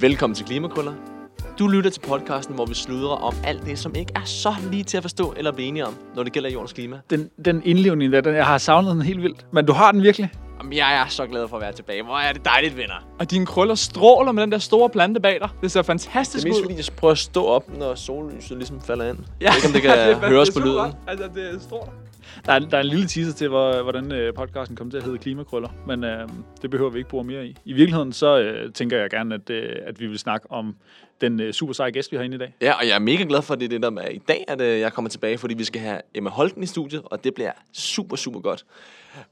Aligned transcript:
Velkommen 0.00 0.34
til 0.34 0.46
Klimakrøller. 0.46 0.92
Du 1.58 1.68
lytter 1.68 1.90
til 1.90 2.00
podcasten, 2.00 2.54
hvor 2.54 2.66
vi 2.66 2.74
sludrer 2.74 3.16
om 3.16 3.34
alt 3.44 3.66
det, 3.66 3.78
som 3.78 3.94
ikke 3.94 4.12
er 4.16 4.24
så 4.24 4.54
lige 4.70 4.84
til 4.84 4.96
at 4.96 5.02
forstå 5.02 5.34
eller 5.36 5.52
blive 5.52 5.68
enige 5.68 5.86
om, 5.86 5.94
når 6.16 6.22
det 6.22 6.32
gælder 6.32 6.50
jordens 6.50 6.72
klima. 6.72 7.00
Den, 7.10 7.30
den 7.44 7.62
indlevning 7.64 8.12
der, 8.12 8.20
den, 8.20 8.34
jeg 8.34 8.46
har 8.46 8.58
savnet 8.58 8.94
den 8.94 9.02
helt 9.02 9.22
vildt. 9.22 9.46
Men 9.52 9.66
du 9.66 9.72
har 9.72 9.92
den 9.92 10.02
virkelig? 10.02 10.30
Jamen, 10.58 10.72
jeg 10.72 10.94
er 11.02 11.06
så 11.08 11.26
glad 11.26 11.48
for 11.48 11.56
at 11.56 11.62
være 11.62 11.72
tilbage. 11.72 12.02
Hvor 12.02 12.16
er 12.18 12.32
det 12.32 12.44
dejligt, 12.44 12.76
venner. 12.76 12.94
Og 13.18 13.30
dine 13.30 13.46
krøller 13.46 13.74
stråler 13.74 14.32
med 14.32 14.42
den 14.42 14.52
der 14.52 14.58
store 14.58 14.90
plante 14.90 15.20
bag 15.20 15.38
dig. 15.40 15.48
Det 15.62 15.70
ser 15.70 15.80
Det 15.80 15.86
fantastisk 15.86 16.46
er 16.46 16.48
mest 16.50 16.58
ud. 16.60 16.64
fordi, 16.64 16.76
jeg 16.76 16.84
prøver 16.96 17.12
at 17.12 17.18
stå 17.18 17.44
op, 17.44 17.78
når 17.78 17.94
sollyset 17.94 18.56
ligesom 18.56 18.80
falder 18.80 19.08
ind. 19.10 19.18
Ja. 19.40 19.44
Jeg 19.44 19.52
ved 19.52 19.56
ikke, 19.56 19.66
om 19.66 19.72
det 19.72 19.82
kan 19.82 19.90
det 20.20 20.24
er- 20.24 20.28
høres 20.28 20.48
det 20.48 20.62
på 20.62 20.68
lyden. 20.68 20.92
Altså, 21.08 21.28
det 21.34 21.62
står 21.62 21.94
der. 22.46 22.52
Er, 22.52 22.58
der 22.58 22.76
er 22.76 22.82
en 22.82 22.86
lille 22.86 23.06
teaser 23.06 23.32
til, 23.32 23.48
hvor, 23.48 23.82
hvordan 23.82 24.12
øh, 24.12 24.34
podcasten 24.34 24.76
kommer 24.76 24.90
til 24.90 24.98
at 24.98 25.04
hedde 25.04 25.18
Klimakrøller. 25.18 25.68
Men 25.86 26.04
øh, 26.04 26.28
det 26.62 26.70
behøver 26.70 26.90
vi 26.90 26.98
ikke 26.98 27.10
bruge 27.10 27.24
mere 27.24 27.46
i. 27.46 27.56
I 27.64 27.72
virkeligheden 27.72 28.12
så 28.12 28.38
øh, 28.40 28.72
tænker 28.72 28.98
jeg 28.98 29.10
gerne, 29.10 29.34
at, 29.34 29.50
øh, 29.50 29.76
at 29.86 30.00
vi 30.00 30.06
vil 30.06 30.18
snakke 30.18 30.50
om 30.50 30.76
den 31.20 31.40
øh, 31.40 31.52
super 31.52 31.72
seje 31.72 31.90
gæst, 31.90 32.12
vi 32.12 32.16
har 32.16 32.24
inde 32.24 32.34
i 32.34 32.38
dag. 32.38 32.54
Ja, 32.60 32.72
og 32.72 32.86
jeg 32.88 32.94
er 32.94 32.98
mega 32.98 33.24
glad 33.28 33.42
for, 33.42 33.54
at 33.54 33.60
det 33.60 33.64
er 33.64 33.68
det, 33.78 33.82
der 33.82 34.02
er 34.02 34.08
i 34.08 34.18
dag, 34.28 34.44
at 34.48 34.60
øh, 34.60 34.80
jeg 34.80 34.92
kommer 34.92 35.08
tilbage, 35.08 35.38
fordi 35.38 35.54
vi 35.54 35.64
skal 35.64 35.80
have 35.80 36.00
Emma 36.14 36.30
Holten 36.30 36.62
i 36.62 36.66
studiet, 36.66 37.02
og 37.04 37.24
det 37.24 37.34
bliver 37.34 37.52
super, 37.72 38.16
super 38.16 38.40
godt. 38.40 38.64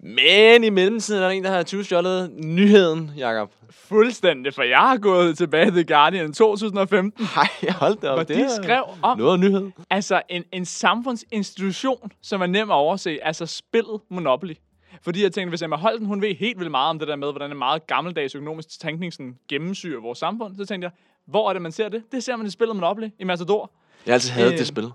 Men 0.01 0.65
i 0.65 0.71
mellemtiden 0.71 1.23
er 1.23 1.27
der 1.27 1.35
en, 1.35 1.45
der 1.45 1.51
har 1.51 1.63
20 1.63 1.85
stjålet 1.85 2.31
nyheden, 2.45 3.11
Jakob. 3.17 3.53
Fuldstændig, 3.71 4.55
for 4.55 4.63
jeg 4.63 4.79
har 4.79 4.97
gået 4.97 5.39
tilbage 5.39 5.71
til 5.71 5.87
Guardian 5.87 6.31
i 6.31 6.33
2015, 6.33 7.27
Hej, 7.35 7.45
jeg 7.63 7.75
holdt 7.75 8.01
det 8.01 8.11
op. 8.11 8.17
hvor 8.17 8.25
det 8.25 8.37
de 8.37 8.63
skrev 8.63 8.85
om 9.03 9.19
Noget 9.19 9.41
nyhed. 9.41 9.71
altså 9.91 10.23
en, 10.29 10.45
en 10.53 10.65
samfundsinstitution, 10.65 12.13
som 12.23 12.41
er 12.43 12.47
nem 12.47 12.71
at 12.71 12.75
overse, 12.75 13.19
altså 13.23 13.47
spillet 13.47 14.01
Monopoly. 14.11 14.55
Fordi 15.03 15.23
jeg 15.23 15.33
tænkte, 15.33 15.49
hvis 15.49 15.63
Emma 15.63 15.77
Holten, 15.77 16.07
hun 16.07 16.23
ved 16.23 16.35
helt 16.35 16.59
vildt 16.59 16.71
meget 16.71 16.91
om 16.91 16.99
det 16.99 17.09
der 17.09 17.17
med, 17.17 17.31
hvordan 17.33 17.51
en 17.51 17.59
meget 17.59 17.87
gammeldags 17.87 18.35
økonomisk 18.35 18.81
tænkning 18.81 19.13
sådan 19.13 19.39
gennemsyrer 19.49 20.01
vores 20.01 20.19
samfund, 20.19 20.57
så 20.57 20.65
tænkte 20.67 20.85
jeg, 20.85 20.93
hvor 21.29 21.49
er 21.49 21.53
det, 21.53 21.63
man 21.63 21.73
ser 21.73 21.89
det? 21.89 22.03
Det 22.13 22.25
ser 22.25 22.37
man 22.37 22.47
i 22.47 22.51
spillet 22.51 22.77
Monopoly 22.77 23.09
i 23.19 23.25
Matador. 23.25 23.71
Jeg 24.07 24.13
har 24.13 24.15
altid 24.15 24.31
hadet 24.31 24.53
Øh, 24.53 24.59
det 24.59 24.67
spil. 24.67 24.91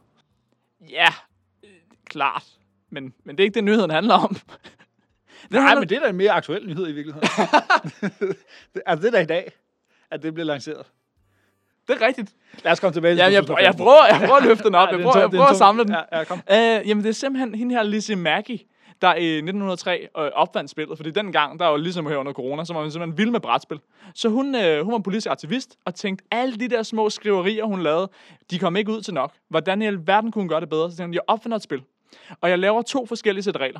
Ja, 0.89 1.07
øh, 1.63 1.69
klart. 2.05 2.43
Men, 2.89 3.13
men 3.25 3.35
det 3.37 3.43
er 3.43 3.45
ikke 3.45 3.55
det, 3.55 3.63
nyheden 3.63 3.91
handler 3.91 4.13
om. 4.15 4.29
Den 4.29 4.39
Nej, 5.51 5.61
handler- 5.61 5.79
men 5.79 5.89
det 5.89 5.95
er 5.95 5.99
da 6.01 6.09
en 6.09 6.15
mere 6.15 6.31
aktuel 6.31 6.67
nyhed 6.67 6.87
i 6.87 6.91
virkeligheden. 6.91 7.27
det, 8.73 8.81
altså, 8.85 9.01
det 9.01 9.07
er 9.07 9.11
da 9.11 9.19
i 9.21 9.25
dag, 9.25 9.51
at 10.11 10.23
det 10.23 10.33
bliver 10.33 10.45
lanceret. 10.45 10.85
det 11.87 12.01
er 12.01 12.07
rigtigt. 12.07 12.31
Lad 12.63 12.71
os 12.71 12.79
komme 12.79 12.93
tilbage 12.93 13.11
til 13.13 13.17
Ja, 13.17 13.23
jeg, 13.31 13.41
2015. 13.47 13.65
jeg, 13.65 13.75
prøver, 13.75 14.05
jeg 14.05 14.27
prøver 14.27 14.39
at 14.41 14.43
løfte 14.47 14.63
den 14.63 14.75
op. 14.75 14.87
Ja, 14.87 14.91
Jeg 14.91 14.99
det 14.99 15.05
er 15.05 15.11
prøver, 15.11 15.23
jeg 15.23 15.31
det 15.31 15.37
er 15.37 15.39
prøver 15.39 15.51
at 15.51 15.57
samle 15.57 15.83
den. 15.83 15.91
Ja, 15.93 16.17
ja, 16.17 16.23
kom. 16.23 16.41
Øh, 16.51 16.89
jamen, 16.89 17.03
det 17.03 17.09
er 17.09 17.13
simpelthen 17.13 17.55
hende 17.55 17.75
her, 17.75 17.83
Lizzie 17.83 18.15
Mackey, 18.15 18.57
der 19.03 19.15
i 19.15 19.27
1903 19.35 20.07
øh, 20.17 20.31
opfandt 20.33 20.69
spillet. 20.69 20.97
Fordi 20.97 21.11
dengang, 21.11 21.59
der 21.59 21.65
var 21.65 21.77
ligesom 21.77 22.07
her 22.07 22.17
under 22.17 22.33
corona, 22.33 22.65
så 22.65 22.73
var 22.73 22.81
man 22.81 22.91
simpelthen 22.91 23.17
vild 23.17 23.31
med 23.31 23.39
brætspil. 23.39 23.79
Så 24.15 24.29
hun, 24.29 24.55
øh, 24.55 24.83
hun 24.83 24.93
var 24.93 24.99
politisk 24.99 25.27
aktivist 25.27 25.77
og 25.85 25.95
tænkte, 25.95 26.25
alle 26.31 26.55
de 26.55 26.67
der 26.67 26.83
små 26.83 27.09
skriverier, 27.09 27.65
hun 27.65 27.81
lavede, 27.81 28.09
de 28.51 28.59
kom 28.59 28.75
ikke 28.75 28.91
ud 28.91 29.01
til 29.01 29.13
nok. 29.13 29.33
Hvordan 29.49 29.81
i 29.81 29.85
alverden 29.85 30.31
kunne 30.31 30.41
hun 30.41 30.49
gøre 30.49 30.61
det 30.61 30.69
bedre? 30.69 30.91
Så 30.91 30.97
tænkte 30.97 31.07
hun, 31.07 31.13
jeg 31.13 31.21
opfinder 31.27 31.57
et 31.57 31.63
spil. 31.63 31.83
Og 32.41 32.49
jeg 32.49 32.59
laver 32.59 32.81
to 32.81 33.05
forskellige 33.05 33.43
sæt 33.43 33.57
regler. 33.57 33.79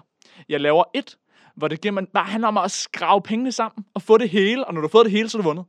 Jeg 0.49 0.61
laver 0.61 0.83
et, 0.93 1.17
hvor 1.55 1.67
det 1.67 1.81
giver 1.81 1.91
man 1.91 2.05
bare 2.05 2.25
handler 2.25 2.47
om 2.47 2.57
at 2.57 2.71
skrave 2.71 3.21
pengene 3.21 3.51
sammen 3.51 3.85
og 3.93 4.01
få 4.01 4.17
det 4.17 4.29
hele, 4.29 4.65
og 4.65 4.73
når 4.73 4.81
du 4.81 4.87
har 4.87 4.91
fået 4.91 5.05
det 5.05 5.11
hele, 5.11 5.29
så 5.29 5.37
er 5.37 5.41
du 5.41 5.47
vundet. 5.47 5.65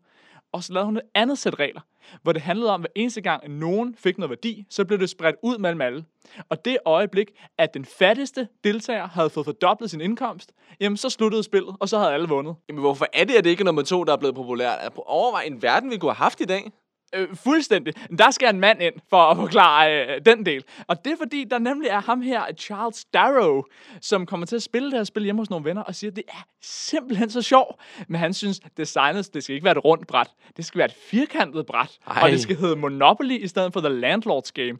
Og 0.54 0.64
så 0.64 0.72
lavede 0.72 0.86
hun 0.86 0.96
et 0.96 1.02
andet 1.14 1.38
sæt 1.38 1.58
regler, 1.58 1.80
hvor 2.22 2.32
det 2.32 2.42
handlede 2.42 2.70
om, 2.70 2.80
at 2.80 2.82
hver 2.82 3.02
eneste 3.02 3.20
gang, 3.20 3.44
at 3.44 3.50
nogen 3.50 3.94
fik 3.98 4.18
noget 4.18 4.30
værdi, 4.30 4.64
så 4.70 4.84
blev 4.84 4.98
det 4.98 5.10
spredt 5.10 5.36
ud 5.42 5.58
mellem 5.58 5.80
alle. 5.80 6.04
Og 6.48 6.64
det 6.64 6.78
øjeblik, 6.84 7.30
at 7.58 7.74
den 7.74 7.84
fattigste 7.84 8.48
deltager 8.64 9.08
havde 9.08 9.30
fået 9.30 9.46
fordoblet 9.46 9.90
sin 9.90 10.00
indkomst, 10.00 10.52
jamen 10.80 10.96
så 10.96 11.10
sluttede 11.10 11.42
spillet, 11.42 11.76
og 11.80 11.88
så 11.88 11.98
havde 11.98 12.12
alle 12.12 12.28
vundet. 12.28 12.54
Jamen, 12.68 12.80
hvorfor 12.80 13.06
er 13.12 13.24
det, 13.24 13.34
at 13.34 13.44
det 13.44 13.50
ikke 13.50 13.60
er 13.60 13.64
nummer 13.64 13.82
to, 13.82 14.04
der 14.04 14.12
er 14.12 14.16
blevet 14.16 14.34
populært? 14.34 14.92
Overvej 15.06 15.42
en 15.42 15.62
verden, 15.62 15.90
vi 15.90 15.98
kunne 15.98 16.10
have 16.10 16.24
haft 16.24 16.40
i 16.40 16.44
dag. 16.44 16.72
Øh, 17.14 17.36
fuldstændig. 17.36 17.94
Der 18.18 18.30
skal 18.30 18.54
en 18.54 18.60
mand 18.60 18.82
ind 18.82 18.94
for 19.10 19.16
at 19.16 19.36
forklare 19.36 20.06
øh, 20.06 20.20
den 20.26 20.46
del. 20.46 20.64
Og 20.86 21.04
det 21.04 21.12
er 21.12 21.16
fordi, 21.16 21.44
der 21.50 21.58
nemlig 21.58 21.88
er 21.88 22.00
ham 22.00 22.22
her, 22.22 22.42
Charles 22.58 23.04
Darrow, 23.04 23.62
som 24.00 24.26
kommer 24.26 24.46
til 24.46 24.56
at 24.56 24.62
spille 24.62 24.90
det 24.90 24.98
her 24.98 25.04
spil 25.04 25.24
hjemme 25.24 25.40
hos 25.40 25.50
nogle 25.50 25.64
venner, 25.64 25.82
og 25.82 25.94
siger, 25.94 26.10
at 26.10 26.16
det 26.16 26.24
er 26.28 26.46
simpelthen 26.62 27.30
så 27.30 27.42
sjovt. 27.42 27.80
Men 28.08 28.20
han 28.20 28.34
synes, 28.34 28.60
designet, 28.76 29.34
det 29.34 29.44
skal 29.44 29.54
ikke 29.54 29.64
være 29.64 29.76
et 29.78 29.84
rundt 29.84 30.06
bræt. 30.06 30.30
Det 30.56 30.64
skal 30.64 30.78
være 30.78 30.86
et 30.86 30.96
firkantet 31.10 31.66
bræt. 31.66 31.98
Ej. 32.06 32.22
Og 32.22 32.30
det 32.30 32.40
skal 32.40 32.56
hedde 32.56 32.76
Monopoly 32.76 33.44
i 33.44 33.48
stedet 33.48 33.72
for 33.72 33.80
The 33.80 34.00
Landlord's 34.00 34.50
Game. 34.54 34.78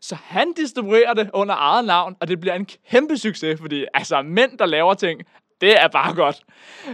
Så 0.00 0.14
han 0.14 0.52
distribuerer 0.52 1.14
det 1.14 1.30
under 1.34 1.54
eget 1.54 1.84
navn, 1.84 2.16
og 2.20 2.28
det 2.28 2.40
bliver 2.40 2.54
en 2.54 2.66
kæmpe 2.90 3.16
succes, 3.16 3.60
fordi 3.60 3.84
altså 3.94 4.22
mænd, 4.22 4.58
der 4.58 4.66
laver 4.66 4.94
ting, 4.94 5.20
det 5.62 5.82
er 5.82 5.88
bare 5.88 6.14
godt. 6.14 6.36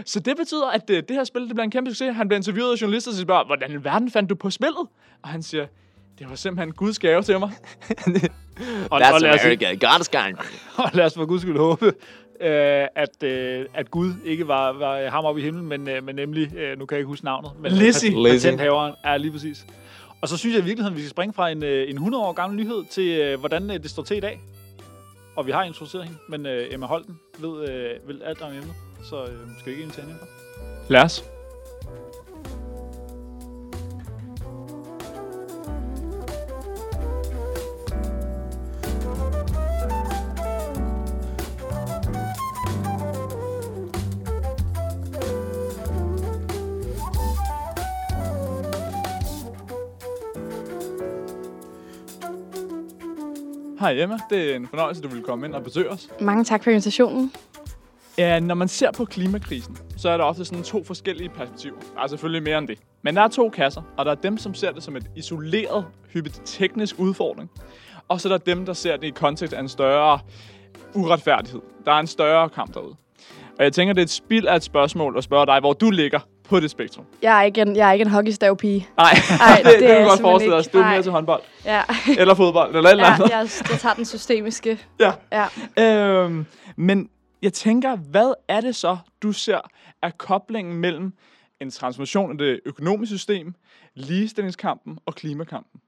Så 0.05 0.19
det 0.19 0.37
betyder, 0.37 0.67
at 0.67 0.87
det, 0.87 1.07
det 1.09 1.15
her 1.15 1.23
spil 1.23 1.41
det 1.41 1.49
bliver 1.49 1.63
en 1.63 1.71
kæmpe 1.71 1.91
succes. 1.91 2.15
Han 2.15 2.27
bliver 2.27 2.37
interviewet 2.39 2.71
af 2.71 2.81
journalister, 2.81 3.11
og 3.11 3.17
spørger, 3.17 3.45
hvordan 3.45 3.71
i 3.71 3.83
verden 3.83 4.11
fandt 4.11 4.29
du 4.29 4.35
på 4.35 4.49
spillet? 4.49 4.87
Og 5.23 5.29
han 5.29 5.43
siger, 5.43 5.65
det 6.19 6.29
var 6.29 6.35
simpelthen 6.35 6.73
Guds 6.73 6.99
gave 6.99 7.21
til 7.21 7.39
mig. 7.39 7.51
Og, 8.91 9.01
That's 9.01 9.13
og, 9.13 9.21
lad 9.21 9.33
os, 9.33 9.41
America. 9.41 9.73
God 9.87 9.99
is 10.01 10.07
kind. 10.25 10.37
og 10.77 10.89
lad 10.93 11.05
os 11.05 11.13
for 11.13 11.25
guds 11.25 11.41
skyld 11.41 11.57
håbe, 11.57 11.85
øh, 12.41 12.87
at, 12.95 13.23
øh, 13.23 13.65
at 13.73 13.91
Gud 13.91 14.13
ikke 14.25 14.47
var, 14.47 14.71
var 14.73 15.09
ham 15.09 15.25
oppe 15.25 15.41
i 15.41 15.43
himlen, 15.43 15.67
men, 15.67 15.89
øh, 15.89 16.03
men 16.03 16.15
nemlig, 16.15 16.55
øh, 16.57 16.79
nu 16.79 16.85
kan 16.85 16.95
jeg 16.95 16.99
ikke 16.99 17.07
huske 17.07 17.25
navnet, 17.25 17.51
men 17.61 17.71
Lizzie. 17.71 18.09
pat- 18.11 18.31
Lizzie. 18.31 18.51
patenthaveren 18.51 18.93
er 19.03 19.17
lige 19.17 19.31
præcis. 19.31 19.65
Og 20.21 20.27
så 20.27 20.37
synes 20.37 20.53
jeg 20.53 20.61
i 20.61 20.65
virkeligheden, 20.65 20.95
vi 20.97 21.01
skal 21.01 21.09
springe 21.09 21.33
fra 21.33 21.49
en, 21.49 21.63
øh, 21.63 21.89
en 21.89 21.95
100 21.95 22.23
år 22.23 22.31
gammel 22.33 22.57
nyhed 22.59 22.83
til, 22.91 23.07
øh, 23.07 23.39
hvordan 23.39 23.71
øh, 23.71 23.79
det 23.83 23.89
står 23.89 24.03
til 24.03 24.17
i 24.17 24.19
dag. 24.19 24.39
Og 25.39 25.45
vi 25.45 25.51
har 25.51 25.63
introduceret 25.63 26.05
hende, 26.05 26.19
men 26.29 26.45
øh, 26.45 26.73
Emma 26.73 26.85
Holten 26.85 27.19
ved, 27.37 27.69
øh, 27.69 28.07
ved 28.07 28.21
alt 28.21 28.41
om 28.41 28.51
emnet, 28.51 28.73
så 29.03 29.23
øh, 29.23 29.37
skal 29.59 29.65
vi 29.65 29.71
ikke 29.71 29.83
invitere 29.83 30.05
hende 30.05 30.19
ind? 30.21 30.29
Lad 30.89 31.03
os. 31.03 31.23
Hej 53.79 54.01
Emma, 54.01 54.17
det 54.29 54.51
er 54.51 54.55
en 54.55 54.67
fornøjelse, 54.67 55.01
du 55.01 55.07
vil 55.07 55.23
komme 55.23 55.47
ind 55.47 55.55
og 55.55 55.63
besøge 55.63 55.89
os. 55.89 56.09
Mange 56.21 56.43
tak 56.43 56.63
for 56.63 56.71
invitationen. 56.71 57.33
Ja, 58.17 58.39
når 58.39 58.55
man 58.55 58.67
ser 58.67 58.91
på 58.91 59.05
klimakrisen, 59.05 59.77
så 59.97 60.09
er 60.09 60.17
der 60.17 60.23
ofte 60.23 60.45
sådan 60.45 60.63
to 60.63 60.83
forskellige 60.83 61.29
perspektiver. 61.29 61.75
Der 61.95 62.01
er 62.01 62.07
selvfølgelig 62.07 62.43
mere 62.43 62.57
end 62.57 62.67
det. 62.67 62.79
Men 63.01 63.15
der 63.15 63.21
er 63.21 63.27
to 63.27 63.49
kasser, 63.49 63.81
og 63.97 64.05
der 64.05 64.11
er 64.11 64.15
dem, 64.15 64.37
som 64.37 64.53
ser 64.53 64.71
det 64.71 64.83
som 64.83 64.95
et 64.95 65.05
isoleret, 65.15 65.85
hyppigt 66.13 66.41
teknisk 66.45 66.95
udfordring. 66.99 67.51
Og 68.07 68.21
så 68.21 68.27
er 68.33 68.37
der 68.37 68.53
dem, 68.53 68.65
der 68.65 68.73
ser 68.73 68.97
det 68.97 69.07
i 69.07 69.09
kontekst 69.09 69.53
af 69.53 69.59
en 69.59 69.69
større 69.69 70.19
uretfærdighed. 70.95 71.61
Der 71.85 71.91
er 71.91 71.99
en 71.99 72.07
større 72.07 72.49
kamp 72.49 72.73
derude. 72.73 72.95
Og 73.59 73.63
jeg 73.63 73.73
tænker, 73.73 73.93
det 73.93 74.01
er 74.01 74.05
et 74.05 74.09
spild 74.09 74.47
af 74.47 74.55
et 74.55 74.63
spørgsmål 74.63 75.17
at 75.17 75.23
spørge 75.23 75.45
dig, 75.45 75.59
hvor 75.59 75.73
du 75.73 75.89
ligger 75.89 76.19
på 76.49 76.59
det 76.59 76.71
spektrum. 76.71 77.05
Jeg 77.21 77.39
er 77.39 77.43
ikke 77.43 77.61
en, 77.61 77.75
jeg 77.75 77.89
er 77.89 77.93
ikke 77.93 78.03
en 78.03 78.09
hockeystav-pige. 78.11 78.87
Nej, 78.97 79.11
Ej, 79.39 79.55
det, 79.63 79.65
det 79.65 79.79
det, 79.79 79.87
kan 79.87 79.99
vi 79.99 80.03
godt 80.03 80.19
forestille 80.21 80.55
os. 80.55 80.67
Du 80.67 80.77
er 80.79 80.89
mere 80.89 81.03
til 81.03 81.11
håndbold. 81.11 81.41
Ja, 81.65 81.81
Eller 82.19 82.33
fodbold, 82.33 82.75
eller 82.75 82.89
et 82.89 82.91
eller 82.91 83.05
ja 83.07 83.13
andet. 83.13 83.29
jeg, 83.29 83.49
jeg 83.71 83.79
tager 83.79 83.95
den 83.95 84.05
systemiske. 84.05 84.79
Ja. 84.99 85.11
Ja. 85.77 85.83
Øhm, 86.23 86.45
men 86.75 87.09
jeg 87.41 87.53
tænker, 87.53 87.95
hvad 87.95 88.33
er 88.47 88.61
det 88.61 88.75
så, 88.75 88.97
du 89.23 89.31
ser 89.31 89.59
er 90.03 90.09
koblingen 90.17 90.73
mellem 90.77 91.13
en 91.61 91.71
transformation 91.71 92.31
af 92.31 92.37
det 92.37 92.59
økonomiske 92.65 93.17
system, 93.17 93.53
ligestillingskampen 93.95 94.97
og 95.05 95.15
klimakampen? 95.15 95.81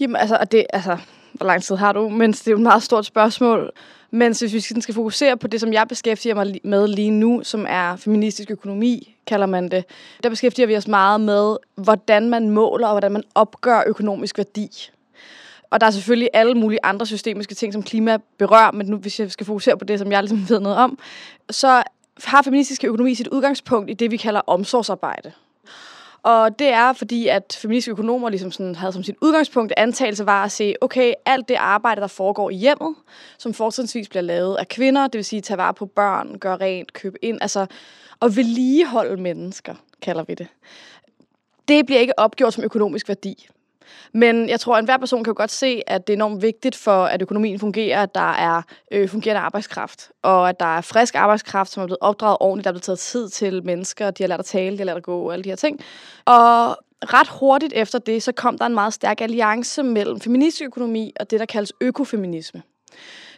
Jamen, 0.00 0.16
altså, 0.16 0.38
det, 0.52 0.66
altså, 0.72 0.98
hvor 1.32 1.46
lang 1.46 1.62
tid 1.62 1.76
har 1.76 1.92
du? 1.92 2.08
Men 2.08 2.32
det 2.32 2.46
er 2.46 2.50
jo 2.50 2.56
et 2.56 2.62
meget 2.62 2.82
stort 2.82 3.06
spørgsmål. 3.06 3.70
Men 4.14 4.36
hvis 4.38 4.74
vi 4.74 4.80
skal 4.80 4.94
fokusere 4.94 5.36
på 5.36 5.46
det, 5.46 5.60
som 5.60 5.72
jeg 5.72 5.88
beskæftiger 5.88 6.34
mig 6.34 6.60
med 6.64 6.88
lige 6.88 7.10
nu, 7.10 7.40
som 7.44 7.66
er 7.68 7.96
feministisk 7.96 8.50
økonomi, 8.50 9.16
kalder 9.26 9.46
man 9.46 9.68
det, 9.68 9.84
der 10.22 10.28
beskæftiger 10.28 10.66
vi 10.66 10.76
os 10.76 10.88
meget 10.88 11.20
med, 11.20 11.56
hvordan 11.74 12.30
man 12.30 12.50
måler 12.50 12.86
og 12.86 12.92
hvordan 12.92 13.12
man 13.12 13.22
opgør 13.34 13.82
økonomisk 13.86 14.38
værdi. 14.38 14.90
Og 15.70 15.80
der 15.80 15.86
er 15.86 15.90
selvfølgelig 15.90 16.28
alle 16.32 16.54
mulige 16.54 16.78
andre 16.82 17.06
systemiske 17.06 17.54
ting, 17.54 17.72
som 17.72 17.82
klima 17.82 18.18
berører, 18.38 18.72
men 18.72 18.86
nu, 18.86 18.96
hvis 18.96 19.20
jeg 19.20 19.30
skal 19.30 19.46
fokusere 19.46 19.78
på 19.78 19.84
det, 19.84 19.98
som 19.98 20.12
jeg 20.12 20.22
ligesom 20.22 20.48
ved 20.48 20.60
noget 20.60 20.78
om, 20.78 20.98
så 21.50 21.82
har 22.24 22.42
feministisk 22.42 22.84
økonomi 22.84 23.14
sit 23.14 23.28
udgangspunkt 23.28 23.90
i 23.90 23.94
det, 23.94 24.10
vi 24.10 24.16
kalder 24.16 24.40
omsorgsarbejde. 24.46 25.32
Og 26.22 26.58
det 26.58 26.68
er 26.68 26.92
fordi, 26.92 27.28
at 27.28 27.58
feministiske 27.60 27.90
økonomer 27.90 28.28
ligesom 28.28 28.52
sådan 28.52 28.74
havde 28.74 28.92
som 28.92 29.02
sit 29.02 29.16
udgangspunkt 29.20 29.72
antagelse 29.76 30.26
var 30.26 30.44
at 30.44 30.52
se, 30.52 30.74
okay, 30.80 31.12
alt 31.26 31.48
det 31.48 31.54
arbejde, 31.54 32.00
der 32.00 32.06
foregår 32.06 32.50
i 32.50 32.54
hjemmet, 32.54 32.94
som 33.38 33.54
fortrinsvis 33.54 34.08
bliver 34.08 34.22
lavet 34.22 34.56
af 34.56 34.68
kvinder, 34.68 35.06
det 35.06 35.18
vil 35.18 35.24
sige 35.24 35.40
tage 35.40 35.58
vare 35.58 35.74
på 35.74 35.86
børn, 35.86 36.38
gøre 36.38 36.56
rent, 36.56 36.92
købe 36.92 37.24
ind, 37.24 37.38
altså 37.40 37.66
at 38.22 38.36
vedligeholde 38.36 39.22
mennesker, 39.22 39.74
kalder 40.02 40.24
vi 40.24 40.34
det. 40.34 40.46
Det 41.68 41.86
bliver 41.86 42.00
ikke 42.00 42.18
opgjort 42.18 42.54
som 42.54 42.64
økonomisk 42.64 43.08
værdi. 43.08 43.48
Men 44.12 44.48
jeg 44.48 44.60
tror, 44.60 44.74
at 44.74 44.78
enhver 44.78 44.96
person 44.96 45.24
kan 45.24 45.30
jo 45.30 45.36
godt 45.36 45.50
se, 45.50 45.82
at 45.86 46.06
det 46.06 46.12
er 46.12 46.16
enormt 46.16 46.42
vigtigt 46.42 46.76
for, 46.76 47.04
at 47.04 47.22
økonomien 47.22 47.58
fungerer, 47.58 48.02
at 48.02 48.14
der 48.14 48.32
er 48.32 48.62
øh, 48.92 49.08
fungerende 49.08 49.40
arbejdskraft, 49.40 50.10
og 50.22 50.48
at 50.48 50.60
der 50.60 50.76
er 50.76 50.80
frisk 50.80 51.14
arbejdskraft, 51.14 51.70
som 51.70 51.82
er 51.82 51.86
blevet 51.86 51.98
opdraget 52.00 52.36
ordentligt, 52.40 52.64
der 52.64 52.70
er 52.70 52.72
blevet 52.72 52.82
taget 52.82 52.98
tid 52.98 53.28
til 53.28 53.64
mennesker, 53.64 54.10
de 54.10 54.22
har 54.22 54.28
lært 54.28 54.40
at 54.40 54.46
tale, 54.46 54.72
de 54.72 54.78
har 54.78 54.84
lært 54.84 54.96
at 54.96 55.02
gå, 55.02 55.18
og 55.18 55.32
alle 55.32 55.44
de 55.44 55.48
her 55.48 55.56
ting. 55.56 55.80
Og 56.24 56.76
ret 57.02 57.28
hurtigt 57.28 57.72
efter 57.72 57.98
det, 57.98 58.22
så 58.22 58.32
kom 58.32 58.58
der 58.58 58.66
en 58.66 58.74
meget 58.74 58.92
stærk 58.92 59.20
alliance 59.20 59.82
mellem 59.82 60.20
feministisk 60.20 60.66
økonomi 60.66 61.12
og 61.20 61.30
det, 61.30 61.40
der 61.40 61.46
kaldes 61.46 61.72
økofeminisme 61.80 62.62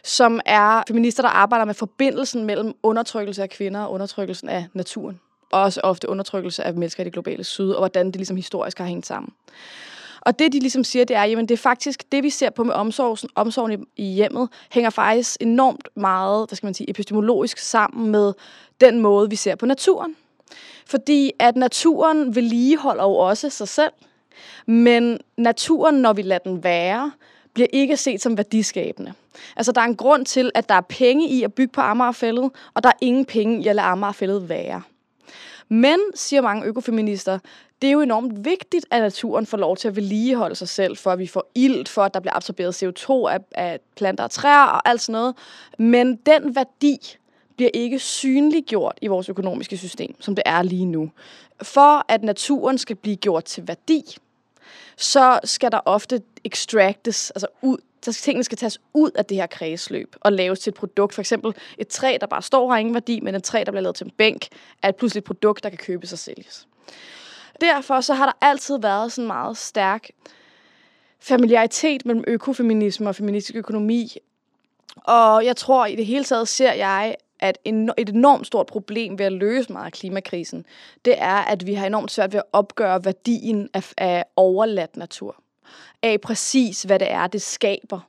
som 0.05 0.39
er 0.45 0.83
feminister, 0.87 1.23
der 1.23 1.29
arbejder 1.29 1.65
med 1.65 1.73
forbindelsen 1.73 2.45
mellem 2.45 2.73
undertrykkelse 2.83 3.43
af 3.43 3.49
kvinder 3.49 3.81
og 3.81 3.91
undertrykkelsen 3.91 4.49
af 4.49 4.65
naturen. 4.73 5.19
Og 5.51 5.61
også 5.61 5.81
ofte 5.83 6.09
undertrykkelse 6.09 6.63
af 6.63 6.73
mennesker 6.73 7.03
i 7.03 7.05
det 7.05 7.13
globale 7.13 7.43
syd, 7.43 7.69
og 7.69 7.79
hvordan 7.79 8.05
det 8.05 8.15
ligesom 8.15 8.35
historisk 8.35 8.77
har 8.77 8.85
hængt 8.85 9.05
sammen. 9.05 9.33
Og 10.25 10.39
det, 10.39 10.53
de 10.53 10.59
ligesom 10.59 10.83
siger, 10.83 11.05
det 11.05 11.15
er, 11.15 11.23
jamen 11.23 11.47
det 11.47 11.53
er 11.53 11.57
faktisk 11.57 12.11
det, 12.11 12.23
vi 12.23 12.29
ser 12.29 12.49
på 12.49 12.63
med 12.63 12.73
omsorgen, 12.73 13.29
omsorgen 13.35 13.71
i, 13.71 14.03
i 14.03 14.13
hjemmet, 14.13 14.49
hænger 14.71 14.89
faktisk 14.89 15.37
enormt 15.39 15.87
meget, 15.95 16.49
hvad 16.49 16.55
skal 16.55 16.67
man 16.67 16.73
sige, 16.73 16.89
epistemologisk 16.89 17.57
sammen 17.57 18.11
med 18.11 18.33
den 18.81 18.99
måde, 18.99 19.29
vi 19.29 19.35
ser 19.35 19.55
på 19.55 19.65
naturen. 19.65 20.15
Fordi 20.85 21.31
at 21.39 21.55
naturen 21.55 22.35
vedligeholder 22.35 23.03
jo 23.03 23.15
også 23.15 23.49
sig 23.49 23.67
selv, 23.67 23.91
men 24.65 25.19
naturen, 25.37 25.95
når 25.95 26.13
vi 26.13 26.21
lader 26.21 26.39
den 26.39 26.63
være, 26.63 27.11
bliver 27.53 27.67
ikke 27.73 27.97
set 27.97 28.21
som 28.21 28.37
værdiskabende. 28.37 29.13
Altså, 29.55 29.71
der 29.71 29.81
er 29.81 29.85
en 29.85 29.95
grund 29.95 30.25
til, 30.25 30.51
at 30.55 30.69
der 30.69 30.75
er 30.75 30.81
penge 30.81 31.29
i 31.29 31.43
at 31.43 31.53
bygge 31.53 31.71
på 31.71 31.81
Amagerfældet, 31.81 32.51
og 32.73 32.83
der 32.83 32.89
er 32.89 32.97
ingen 33.01 33.25
penge 33.25 33.63
i 33.63 33.67
at 33.67 33.75
lade 33.75 33.87
Amagerfældet 33.87 34.49
være. 34.49 34.81
Men, 35.69 35.99
siger 36.15 36.41
mange 36.41 36.65
økofeminister, 36.65 37.39
det 37.81 37.87
er 37.87 37.91
jo 37.91 38.01
enormt 38.01 38.45
vigtigt, 38.45 38.85
at 38.91 39.01
naturen 39.01 39.45
får 39.45 39.57
lov 39.57 39.77
til 39.77 39.87
at 39.87 39.95
vedligeholde 39.95 40.55
sig 40.55 40.69
selv, 40.69 40.97
for 40.97 41.11
at 41.11 41.19
vi 41.19 41.27
får 41.27 41.51
ilt, 41.55 41.89
for 41.89 42.03
at 42.03 42.13
der 42.13 42.19
bliver 42.19 42.35
absorberet 42.35 42.83
CO2 42.83 43.11
af, 43.11 43.39
af 43.51 43.79
planter 43.95 44.23
og 44.23 44.31
træer 44.31 44.65
og 44.65 44.89
alt 44.89 45.01
sådan 45.01 45.13
noget. 45.13 45.35
Men 45.77 46.15
den 46.15 46.55
værdi 46.55 46.97
bliver 47.55 47.71
ikke 47.73 47.99
synliggjort 47.99 48.97
i 49.01 49.07
vores 49.07 49.29
økonomiske 49.29 49.77
system, 49.77 50.15
som 50.21 50.35
det 50.35 50.43
er 50.45 50.61
lige 50.61 50.85
nu. 50.85 51.11
For 51.61 52.05
at 52.11 52.23
naturen 52.23 52.77
skal 52.77 52.95
blive 52.95 53.15
gjort 53.15 53.43
til 53.43 53.67
værdi, 53.67 54.17
så 54.97 55.39
skal 55.43 55.71
der 55.71 55.79
ofte 55.85 56.21
extractes, 56.43 57.31
altså 57.31 57.47
ud, 57.61 57.77
så 58.01 58.13
tingene 58.13 58.43
skal 58.43 58.57
tages 58.57 58.79
ud 58.93 59.11
af 59.15 59.25
det 59.25 59.37
her 59.37 59.47
kredsløb 59.47 60.15
og 60.21 60.31
laves 60.31 60.59
til 60.59 60.71
et 60.71 60.75
produkt. 60.75 61.13
For 61.13 61.21
eksempel 61.21 61.53
et 61.77 61.87
træ, 61.87 62.17
der 62.21 62.27
bare 62.27 62.41
står 62.41 62.69
har 62.71 62.77
ingen 62.77 62.93
værdi, 62.93 63.19
men 63.19 63.35
et 63.35 63.43
træ, 63.43 63.63
der 63.65 63.71
bliver 63.71 63.81
lavet 63.81 63.95
til 63.95 64.05
en 64.05 64.11
bænk, 64.17 64.47
er 64.81 64.89
et 64.89 64.95
pludselig 64.95 65.19
et 65.19 65.23
produkt, 65.23 65.63
der 65.63 65.69
kan 65.69 65.77
købes 65.77 66.13
og 66.13 66.19
sælges. 66.19 66.67
Derfor 67.61 68.01
så 68.01 68.13
har 68.13 68.25
der 68.25 68.47
altid 68.47 68.79
været 68.79 69.11
sådan 69.11 69.27
meget 69.27 69.57
stærk 69.57 70.09
familiaritet 71.19 72.05
mellem 72.05 72.23
økofeminisme 72.27 73.09
og 73.09 73.15
feministisk 73.15 73.55
økonomi. 73.55 74.17
Og 74.95 75.45
jeg 75.45 75.55
tror 75.55 75.85
i 75.85 75.95
det 75.95 76.05
hele 76.05 76.23
taget 76.23 76.47
ser 76.47 76.73
jeg, 76.73 77.15
at 77.39 77.57
et 77.97 78.09
enormt 78.09 78.47
stort 78.47 78.65
problem 78.65 79.19
ved 79.19 79.25
at 79.25 79.33
løse 79.33 79.73
meget 79.73 79.85
af 79.85 79.91
klimakrisen, 79.91 80.65
det 81.05 81.15
er, 81.17 81.35
at 81.35 81.65
vi 81.65 81.73
har 81.73 81.85
enormt 81.85 82.11
svært 82.11 82.33
ved 82.33 82.39
at 82.39 82.45
opgøre 82.53 83.05
værdien 83.05 83.69
af, 83.73 83.93
af 83.97 84.25
overladt 84.35 84.97
natur. 84.97 85.35
Af 86.03 86.21
præcis, 86.21 86.83
hvad 86.83 86.99
det 86.99 87.11
er, 87.11 87.27
det 87.27 87.41
skaber. 87.41 87.99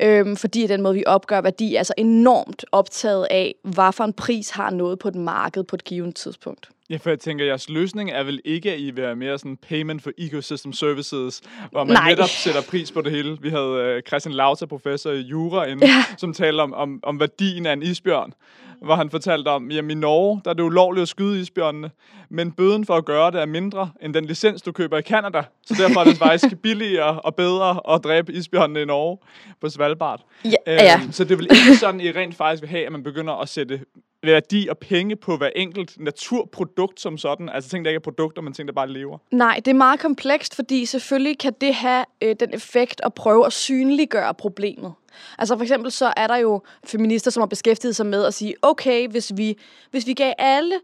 Øhm, 0.00 0.36
fordi 0.36 0.66
den 0.66 0.82
måde, 0.82 0.94
vi 0.94 1.04
opgør 1.06 1.40
værdi, 1.40 1.74
er 1.74 1.82
så 1.82 1.94
enormt 1.98 2.64
optaget 2.72 3.26
af, 3.30 3.54
hvad 3.62 3.92
for 3.92 4.04
en 4.04 4.12
pris 4.12 4.50
har 4.50 4.70
noget 4.70 4.98
på 4.98 5.08
et 5.08 5.14
marked 5.14 5.64
på 5.64 5.76
et 5.76 5.84
givet 5.84 6.14
tidspunkt. 6.14 6.70
Ja, 6.90 6.96
for 6.96 7.10
jeg 7.10 7.20
tænker, 7.20 7.44
jeres 7.44 7.68
løsning 7.68 8.10
er 8.10 8.22
vel 8.22 8.40
ikke, 8.44 8.72
at 8.72 8.80
I 8.80 8.84
vil 8.84 8.96
være 9.02 9.16
mere 9.16 9.38
sådan 9.38 9.56
payment 9.56 10.02
for 10.02 10.10
ecosystem 10.18 10.72
services, 10.72 11.40
hvor 11.70 11.84
man 11.84 11.92
Nej. 11.94 12.08
netop 12.10 12.28
sætter 12.28 12.60
pris 12.70 12.92
på 12.92 13.00
det 13.02 13.12
hele. 13.12 13.38
Vi 13.40 13.48
havde 13.48 13.94
uh, 13.96 14.08
Christian 14.08 14.34
Lauter, 14.34 14.66
professor 14.66 15.10
i 15.10 15.20
Jura, 15.20 15.64
inde, 15.64 15.86
Ja. 15.86 16.04
som 16.18 16.32
talte 16.34 16.60
om, 16.60 16.74
om, 16.74 17.00
om 17.02 17.20
værdien 17.20 17.66
af 17.66 17.72
en 17.72 17.82
isbjørn. 17.82 18.32
Hvor 18.82 18.94
han 18.94 19.10
fortalte 19.10 19.48
om, 19.48 19.70
at 19.70 19.76
i 19.90 19.94
Norge, 19.94 20.40
der 20.44 20.50
er 20.50 20.54
det 20.54 20.62
ulovligt 20.62 21.02
at 21.02 21.08
skyde 21.08 21.40
isbjørnene, 21.40 21.90
men 22.28 22.52
bøden 22.52 22.84
for 22.86 22.94
at 22.94 23.04
gøre 23.04 23.30
det 23.30 23.40
er 23.40 23.46
mindre 23.46 23.90
end 24.02 24.14
den 24.14 24.24
licens, 24.24 24.62
du 24.62 24.72
køber 24.72 24.98
i 24.98 25.02
Canada. 25.02 25.42
Så 25.66 25.74
derfor 25.78 26.00
er 26.00 26.04
det 26.04 26.16
faktisk 26.16 26.44
billigere 26.62 27.20
og 27.20 27.34
bedre 27.34 27.94
at 27.94 28.04
dræbe 28.04 28.32
isbjørnene 28.32 28.82
i 28.82 28.84
Norge 28.84 29.18
på 29.60 29.68
Svalbard. 29.68 30.20
Ja, 30.44 30.50
ja. 30.66 31.00
Øhm, 31.02 31.12
Så 31.12 31.24
det 31.24 31.30
er 31.32 31.36
vel 31.36 31.48
ikke 31.50 31.76
sådan, 31.76 32.00
I 32.00 32.10
rent 32.10 32.34
faktisk 32.34 32.62
vil 32.62 32.70
have, 32.70 32.86
at 32.86 32.92
man 32.92 33.02
begynder 33.02 33.32
at 33.32 33.48
sætte 33.48 33.80
værdi 34.22 34.66
og 34.70 34.78
penge 34.78 35.16
på 35.16 35.36
hver 35.36 35.50
enkelt 35.56 36.00
naturprodukt 36.00 37.00
som 37.00 37.18
sådan. 37.18 37.48
Altså 37.48 37.70
ting, 37.70 37.84
der 37.84 37.90
ikke 37.90 37.96
er 37.98 38.00
produkter, 38.00 38.42
men 38.42 38.52
ting, 38.52 38.68
der 38.68 38.74
bare 38.74 38.88
lever. 38.88 39.18
Nej, 39.30 39.60
det 39.64 39.68
er 39.68 39.74
meget 39.74 40.00
komplekst, 40.00 40.54
fordi 40.54 40.84
selvfølgelig 40.86 41.38
kan 41.38 41.52
det 41.60 41.74
have 41.74 42.04
øh, 42.22 42.36
den 42.40 42.54
effekt 42.54 43.00
at 43.04 43.14
prøve 43.14 43.46
at 43.46 43.52
synliggøre 43.52 44.34
problemet. 44.34 44.92
Altså 45.38 45.56
for 45.56 45.62
eksempel 45.62 45.92
så 45.92 46.12
er 46.16 46.26
der 46.26 46.36
jo 46.36 46.62
feminister, 46.84 47.30
som 47.30 47.40
har 47.40 47.46
beskæftiget 47.46 47.96
sig 47.96 48.06
med 48.06 48.24
at 48.24 48.34
sige, 48.34 48.54
okay, 48.62 49.08
hvis 49.08 49.32
vi, 49.36 49.58
hvis 49.90 50.06
vi 50.06 50.12
gav 50.12 50.32
alle 50.38 50.74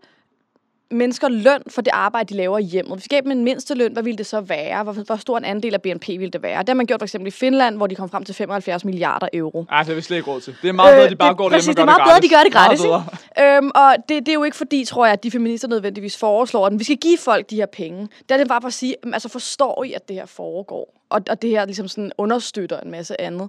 mennesker 0.90 1.28
løn 1.28 1.62
for 1.68 1.82
det 1.82 1.90
arbejde, 1.94 2.28
de 2.28 2.36
laver 2.36 2.58
i 2.58 2.62
hjemmet. 2.62 2.94
Hvis 2.94 3.04
vi 3.04 3.08
gav 3.08 3.20
dem 3.20 3.30
en 3.30 3.44
mindste 3.44 3.74
løn, 3.74 3.92
hvad 3.92 4.02
ville 4.02 4.18
det 4.18 4.26
så 4.26 4.40
være? 4.40 4.82
Hvor, 4.82 4.92
hvor 4.92 5.16
stor 5.16 5.38
en 5.38 5.44
andel 5.44 5.74
af 5.74 5.82
BNP 5.82 6.08
ville 6.08 6.30
det 6.30 6.42
være? 6.42 6.58
Det 6.58 6.68
har 6.68 6.74
man 6.74 6.86
gjort 6.86 7.00
for 7.00 7.04
eksempel 7.04 7.28
i 7.28 7.30
Finland, 7.30 7.76
hvor 7.76 7.86
de 7.86 7.94
kom 7.94 8.08
frem 8.08 8.24
til 8.24 8.34
75 8.34 8.84
milliarder 8.84 9.28
euro. 9.32 9.64
Ej, 9.70 9.78
det 9.78 9.88
har 9.88 9.94
vi 9.94 10.00
slet 10.00 10.16
ikke 10.16 10.30
råd 10.30 10.40
til. 10.40 10.56
Det 10.62 10.68
er 10.68 10.72
meget 10.72 10.94
bedre, 10.94 11.04
at 11.04 11.10
de 11.10 11.16
bare 11.16 11.28
det, 11.28 11.36
går 11.36 11.48
præcis, 11.48 11.66
det 11.66 11.76
det 11.76 11.82
er 11.82 11.86
meget 11.86 12.02
bedre, 12.06 12.20
de 12.20 12.28
gør 12.28 12.42
det 12.44 12.52
gratis. 12.52 12.84
Ikke? 12.84 13.56
Øhm, 13.56 13.70
og 13.74 13.96
det, 14.08 14.26
det 14.26 14.28
er 14.28 14.34
jo 14.34 14.44
ikke 14.44 14.56
fordi, 14.56 14.84
tror 14.84 15.04
jeg, 15.04 15.12
at 15.12 15.22
de 15.22 15.30
feminister 15.30 15.68
nødvendigvis 15.68 16.16
foreslår, 16.16 16.66
at 16.66 16.78
vi 16.78 16.84
skal 16.84 16.96
give 16.96 17.18
folk 17.18 17.50
de 17.50 17.56
her 17.56 17.66
penge. 17.66 18.08
Det 18.28 18.30
er 18.30 18.36
det 18.36 18.48
bare 18.48 18.60
for 18.60 18.68
at 18.68 18.74
sige, 18.74 18.94
altså 19.12 19.28
forstår 19.28 19.84
I, 19.84 19.92
at 19.92 20.08
det 20.08 20.16
her 20.16 20.26
foregår? 20.26 20.99
Og, 21.10 21.22
og 21.30 21.42
det 21.42 21.50
her 21.50 21.64
ligesom 21.64 21.88
sådan 21.88 22.12
understøtter 22.18 22.80
en 22.80 22.90
masse 22.90 23.20
andet. 23.20 23.48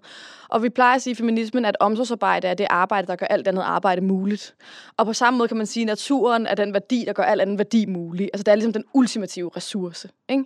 Og 0.49 0.63
vi 0.63 0.69
plejer 0.69 0.95
at 0.95 1.01
sige 1.01 1.11
i 1.11 1.15
feminismen, 1.15 1.65
at 1.65 1.77
omsorgsarbejde 1.79 2.47
er 2.47 2.53
det 2.53 2.67
arbejde, 2.69 3.07
der 3.07 3.15
gør 3.15 3.25
alt 3.25 3.47
andet 3.47 3.61
arbejde 3.61 4.01
muligt. 4.01 4.55
Og 4.97 5.05
på 5.05 5.13
samme 5.13 5.37
måde 5.37 5.47
kan 5.47 5.57
man 5.57 5.65
sige, 5.65 5.83
at 5.83 5.87
naturen 5.87 6.47
er 6.47 6.55
den 6.55 6.73
værdi, 6.73 7.03
der 7.07 7.13
gør 7.13 7.23
alt 7.23 7.41
andet 7.41 7.57
værdi 7.57 7.85
muligt. 7.85 8.29
Altså 8.33 8.43
det 8.43 8.51
er 8.51 8.55
ligesom 8.55 8.73
den 8.73 8.83
ultimative 8.93 9.51
ressource. 9.55 10.09
Ikke? 10.29 10.45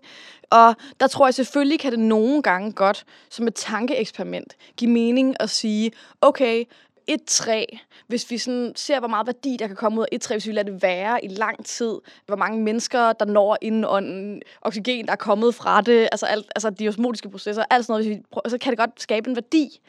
Og 0.50 0.76
der 1.00 1.08
tror 1.08 1.28
jeg 1.28 1.34
selvfølgelig, 1.34 1.80
kan 1.80 1.92
det 1.92 2.00
nogle 2.00 2.42
gange 2.42 2.72
godt, 2.72 3.06
som 3.30 3.48
et 3.48 3.56
tankeeksperiment, 3.56 4.56
give 4.78 4.92
mening 4.92 5.36
at 5.40 5.50
sige, 5.50 5.92
okay, 6.22 6.64
et 7.08 7.24
træ, 7.28 7.66
hvis 8.08 8.32
vi 8.32 8.38
sådan 8.38 8.74
ser, 8.76 9.00
hvor 9.00 9.08
meget 9.08 9.28
værdi, 9.28 9.58
der 9.60 9.68
kan 9.68 9.76
komme 9.76 10.00
ud 10.00 10.04
af 10.04 10.16
et 10.16 10.22
træ, 10.22 10.36
hvis 10.36 10.48
vi 10.48 10.52
lader 10.52 10.72
det 10.72 10.82
være 10.82 11.26
i 11.26 11.28
lang 11.28 11.66
tid, 11.66 11.94
hvor 12.26 12.36
mange 12.36 12.64
mennesker, 12.64 13.14
der 13.14 13.26
når 13.26 13.58
indånden, 13.62 14.42
oxygen, 14.62 15.06
der 15.06 15.12
er 15.12 15.16
kommet 15.16 15.56
fra 15.56 15.82
det, 15.82 16.10
altså, 16.12 16.26
alt, 16.26 16.46
altså 16.56 16.70
de 16.70 16.88
osmotiske 16.88 17.30
processer, 17.30 17.64
alt 17.70 17.86
sådan 17.86 17.94
noget, 17.94 18.06
hvis 18.06 18.18
vi 18.18 18.24
prøver, 18.32 18.50
så 18.50 18.58
kan 18.58 18.72
det 18.72 18.80
godt 18.80 19.02
skabe 19.02 19.30
en 19.30 19.36
værdi 19.36 19.80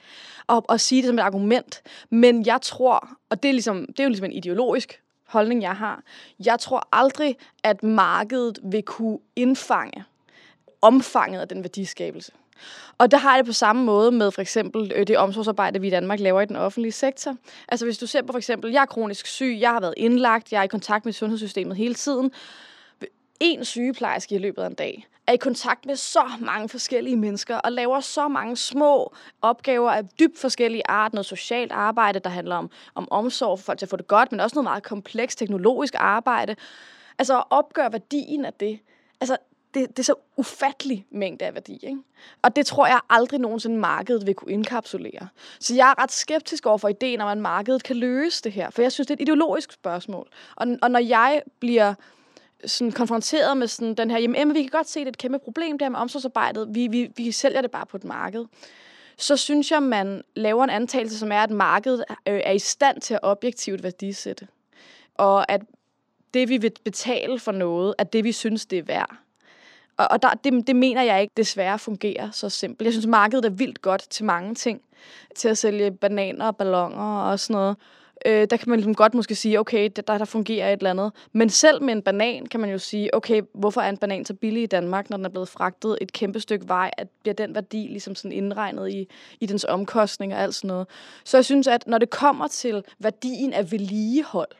og, 0.46 0.64
og 0.68 0.80
sige 0.80 1.02
det 1.02 1.08
som 1.08 1.18
et 1.18 1.22
argument. 1.22 1.82
Men 2.10 2.46
jeg 2.46 2.58
tror, 2.62 3.08
og 3.30 3.42
det 3.42 3.48
er, 3.48 3.52
ligesom, 3.52 3.86
det 3.86 4.00
er 4.00 4.04
jo 4.04 4.10
ligesom 4.10 4.24
en 4.24 4.32
ideologisk 4.32 5.02
holdning, 5.26 5.62
jeg 5.62 5.76
har, 5.76 6.02
jeg 6.44 6.58
tror 6.58 6.88
aldrig, 6.92 7.36
at 7.62 7.82
markedet 7.82 8.58
vil 8.62 8.82
kunne 8.82 9.18
indfange 9.36 10.04
omfanget 10.82 11.40
af 11.40 11.48
den 11.48 11.62
værdiskabelse. 11.62 12.32
Og 12.98 13.10
der 13.10 13.16
har 13.16 13.30
jeg 13.30 13.38
det 13.38 13.46
på 13.46 13.52
samme 13.52 13.84
måde 13.84 14.12
med 14.12 14.30
for 14.30 14.42
eksempel 14.42 14.92
øh, 14.94 15.06
det 15.06 15.18
omsorgsarbejde, 15.18 15.80
vi 15.80 15.86
i 15.86 15.90
Danmark 15.90 16.20
laver 16.20 16.40
i 16.40 16.46
den 16.46 16.56
offentlige 16.56 16.92
sektor. 16.92 17.36
Altså 17.68 17.86
hvis 17.86 17.98
du 17.98 18.06
ser 18.06 18.22
på 18.22 18.32
for 18.32 18.38
eksempel, 18.38 18.72
jeg 18.72 18.82
er 18.82 18.86
kronisk 18.86 19.26
syg, 19.26 19.56
jeg 19.60 19.70
har 19.70 19.80
været 19.80 19.94
indlagt, 19.96 20.52
jeg 20.52 20.58
er 20.58 20.62
i 20.62 20.66
kontakt 20.66 21.04
med 21.04 21.12
sundhedssystemet 21.12 21.76
hele 21.76 21.94
tiden. 21.94 22.32
En 23.40 23.64
sygeplejerske 23.64 24.34
i 24.34 24.38
løbet 24.38 24.62
af 24.62 24.66
en 24.66 24.74
dag 24.74 25.06
er 25.26 25.32
i 25.32 25.36
kontakt 25.36 25.86
med 25.86 25.96
så 25.96 26.24
mange 26.40 26.68
forskellige 26.68 27.16
mennesker 27.16 27.56
og 27.56 27.72
laver 27.72 28.00
så 28.00 28.28
mange 28.28 28.56
små 28.56 29.14
opgaver 29.42 29.90
af 29.90 30.08
dybt 30.20 30.38
forskellige 30.38 30.82
art. 30.88 31.12
Noget 31.12 31.26
socialt 31.26 31.72
arbejde, 31.72 32.18
der 32.18 32.30
handler 32.30 32.56
om, 32.56 32.70
om 32.94 33.08
omsorg 33.10 33.58
for 33.58 33.64
folk 33.64 33.78
til 33.78 33.86
at 33.86 33.90
få 33.90 33.96
det 33.96 34.06
godt, 34.06 34.32
men 34.32 34.40
også 34.40 34.54
noget 34.54 34.64
meget 34.64 34.82
komplekst 34.82 35.38
teknologisk 35.38 35.94
arbejde. 35.98 36.56
Altså 37.18 37.38
at 37.38 37.44
opgøre 37.50 37.92
værdien 37.92 38.44
af 38.44 38.52
det. 38.52 38.78
Altså 39.20 39.36
det, 39.76 39.90
det 39.90 39.98
er 39.98 40.02
så 40.02 40.14
ufattelig 40.36 41.06
mængde 41.10 41.44
af 41.44 41.54
værdi. 41.54 41.78
Ikke? 41.82 41.98
Og 42.42 42.56
det 42.56 42.66
tror 42.66 42.86
jeg 42.86 43.00
aldrig 43.10 43.40
nogensinde 43.40 43.78
markedet 43.78 44.26
vil 44.26 44.34
kunne 44.34 44.52
indkapsulere. 44.52 45.28
Så 45.60 45.74
jeg 45.74 45.90
er 45.90 46.02
ret 46.02 46.12
skeptisk 46.12 46.66
over 46.66 46.78
for 46.78 46.88
ideen 46.88 47.20
om, 47.20 47.28
at 47.28 47.38
markedet 47.38 47.82
kan 47.82 47.96
løse 47.96 48.42
det 48.44 48.52
her. 48.52 48.70
For 48.70 48.82
jeg 48.82 48.92
synes, 48.92 49.06
det 49.06 49.14
er 49.14 49.16
et 49.16 49.20
ideologisk 49.20 49.72
spørgsmål. 49.72 50.28
Og, 50.56 50.66
og 50.82 50.90
når 50.90 50.98
jeg 50.98 51.42
bliver 51.60 51.94
sådan 52.64 52.92
konfronteret 52.92 53.56
med 53.56 53.66
sådan 53.66 53.94
den 53.94 54.10
her, 54.10 54.18
jamen 54.18 54.54
vi 54.54 54.62
kan 54.62 54.70
godt 54.70 54.88
se, 54.88 55.00
det 55.00 55.06
er 55.06 55.10
et 55.10 55.18
kæmpe 55.18 55.38
problem 55.38 55.78
der 55.78 55.88
med 55.88 55.98
omsorgsarbejdet. 55.98 56.68
Vi, 56.70 56.86
vi, 56.86 57.12
vi 57.16 57.32
sælger 57.32 57.60
det 57.60 57.70
bare 57.70 57.86
på 57.86 57.96
et 57.96 58.04
marked. 58.04 58.44
Så 59.18 59.36
synes 59.36 59.70
jeg, 59.70 59.82
man 59.82 60.22
laver 60.36 60.64
en 60.64 60.70
antagelse, 60.70 61.18
som 61.18 61.32
er, 61.32 61.40
at 61.40 61.50
markedet 61.50 62.04
øh, 62.28 62.40
er 62.44 62.52
i 62.52 62.58
stand 62.58 63.00
til 63.00 63.14
at 63.14 63.20
objektivt 63.22 63.82
værdisætte. 63.82 64.48
Og 65.14 65.52
at 65.52 65.60
det, 66.34 66.48
vi 66.48 66.56
vil 66.56 66.72
betale 66.84 67.38
for 67.38 67.52
noget, 67.52 67.94
er 67.98 68.04
det, 68.04 68.24
vi 68.24 68.32
synes, 68.32 68.66
det 68.66 68.78
er 68.78 68.82
værd. 68.82 69.16
Og, 69.96 70.08
og 70.10 70.22
der, 70.22 70.30
det, 70.44 70.66
det 70.66 70.76
mener 70.76 71.02
jeg 71.02 71.22
ikke 71.22 71.32
desværre 71.36 71.78
fungerer 71.78 72.30
så 72.30 72.48
simpelt. 72.48 72.84
Jeg 72.84 72.92
synes, 72.92 73.06
markedet 73.06 73.44
er 73.44 73.50
vildt 73.50 73.82
godt 73.82 74.06
til 74.10 74.24
mange 74.24 74.54
ting. 74.54 74.82
Til 75.36 75.48
at 75.48 75.58
sælge 75.58 75.90
bananer 75.90 76.46
og 76.46 76.56
ballonger 76.56 77.18
og 77.20 77.40
sådan 77.40 77.54
noget. 77.54 77.76
Øh, 78.26 78.46
der 78.50 78.56
kan 78.56 78.68
man 78.70 78.78
ligesom 78.78 78.94
godt 78.94 79.14
måske 79.14 79.34
sige, 79.34 79.60
okay, 79.60 79.90
der, 79.96 80.18
der 80.18 80.24
fungerer 80.24 80.72
et 80.72 80.76
eller 80.76 80.90
andet. 80.90 81.12
Men 81.32 81.50
selv 81.50 81.82
med 81.82 81.92
en 81.92 82.02
banan 82.02 82.46
kan 82.46 82.60
man 82.60 82.70
jo 82.70 82.78
sige, 82.78 83.14
okay, 83.14 83.42
hvorfor 83.54 83.80
er 83.80 83.88
en 83.88 83.96
banan 83.96 84.24
så 84.24 84.34
billig 84.34 84.62
i 84.62 84.66
Danmark, 84.66 85.10
når 85.10 85.16
den 85.16 85.26
er 85.26 85.30
blevet 85.30 85.48
fragtet 85.48 85.98
et 86.00 86.12
kæmpe 86.12 86.40
stykke 86.40 86.68
vej, 86.68 86.90
at 86.98 87.08
bliver 87.22 87.34
den 87.34 87.54
værdi 87.54 87.76
ligesom 87.76 88.14
sådan 88.14 88.32
indregnet 88.32 88.90
i, 88.90 89.08
i 89.40 89.46
dens 89.46 89.64
omkostninger 89.64 90.36
og 90.36 90.42
alt 90.42 90.54
sådan 90.54 90.68
noget. 90.68 90.86
Så 91.24 91.36
jeg 91.36 91.44
synes, 91.44 91.66
at 91.66 91.86
når 91.86 91.98
det 91.98 92.10
kommer 92.10 92.48
til 92.48 92.84
værdien 92.98 93.52
af 93.52 93.72
vedligehold, 93.72 94.50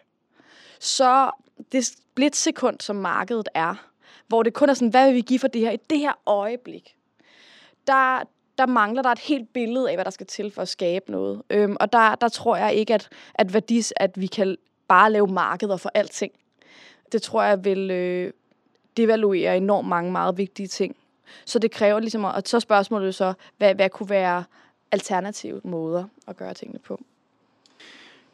så 0.81 1.31
det 1.73 1.87
splitsekund, 1.87 2.81
som 2.81 2.97
markedet 2.97 3.49
er, 3.55 3.75
hvor 4.29 4.43
det 4.43 4.55
kun 4.55 4.69
er 4.69 4.75
sådan, 4.75 4.89
hvad 4.89 5.07
vil 5.07 5.15
vi 5.15 5.21
give 5.21 5.39
for 5.39 5.49
det 5.49 5.61
her 5.61 5.71
i 5.71 5.79
det 5.91 5.99
her 5.99 6.13
øjeblik, 6.27 6.97
der, 7.87 8.21
der 8.59 8.67
mangler 8.67 9.03
der 9.03 9.11
et 9.11 9.19
helt 9.19 9.53
billede 9.53 9.91
af, 9.91 9.97
hvad 9.97 10.05
der 10.05 10.11
skal 10.11 10.27
til 10.27 10.51
for 10.51 10.63
at 10.63 10.69
skabe 10.69 11.11
noget. 11.13 11.43
Øhm, 11.51 11.77
og 11.81 11.93
der, 11.93 12.15
der 12.15 12.29
tror 12.29 12.57
jeg 12.57 12.75
ikke, 12.75 12.95
at, 12.95 13.09
at, 13.35 13.55
værdis, 13.55 13.93
at 13.97 14.21
vi 14.21 14.27
kan 14.27 14.57
bare 14.89 15.13
lave 15.13 15.27
markeder 15.27 15.77
for 15.77 15.91
alting. 15.95 16.33
Det 17.13 17.23
tror 17.23 17.43
jeg 17.43 17.65
vil 17.65 17.91
øh, 17.91 18.33
devaluere 18.97 19.57
enormt 19.57 19.89
mange 19.89 20.13
meget 20.13 20.39
vigtige 20.39 20.69
ting. 20.69 20.97
Så 21.45 21.59
det 21.59 21.71
kræver 21.71 22.01
ligesom, 22.01 22.25
og 22.25 22.43
så 22.47 22.61
spørgsmålet 22.61 23.15
så, 23.15 23.33
hvad, 23.57 23.75
hvad 23.75 23.91
kunne 23.91 24.11
være 24.11 24.45
alternative 24.93 25.61
måder 25.65 26.05
at 26.27 26.37
gøre 26.37 26.55
tingene 26.55 26.79
på. 26.79 27.01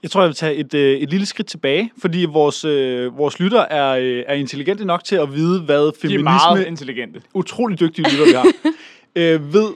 Jeg 0.03 0.11
tror, 0.11 0.21
jeg 0.21 0.29
vil 0.29 0.37
tage 0.37 0.55
et, 0.55 0.75
øh, 0.75 0.99
et 0.99 1.11
lille 1.11 1.27
skridt 1.27 1.49
tilbage, 1.49 1.93
fordi 1.99 2.25
vores, 2.25 2.65
øh, 2.65 3.19
vores 3.19 3.41
lytter 3.41 3.61
er, 3.61 3.91
øh, 3.91 4.25
er 4.27 4.35
intelligente 4.35 4.85
nok 4.85 5.05
til 5.05 5.17
at 5.17 5.35
vide, 5.35 5.61
hvad 5.61 5.93
feminisme... 6.01 6.31
De 6.31 6.35
er 6.35 6.55
meget 6.55 6.67
intelligente. 6.67 7.23
Utrolig 7.35 7.81
dygtige 7.81 8.11
lytter, 8.11 8.25
vi 8.25 8.33
har. 8.33 8.53
øh, 9.17 9.55
ved, 9.55 9.73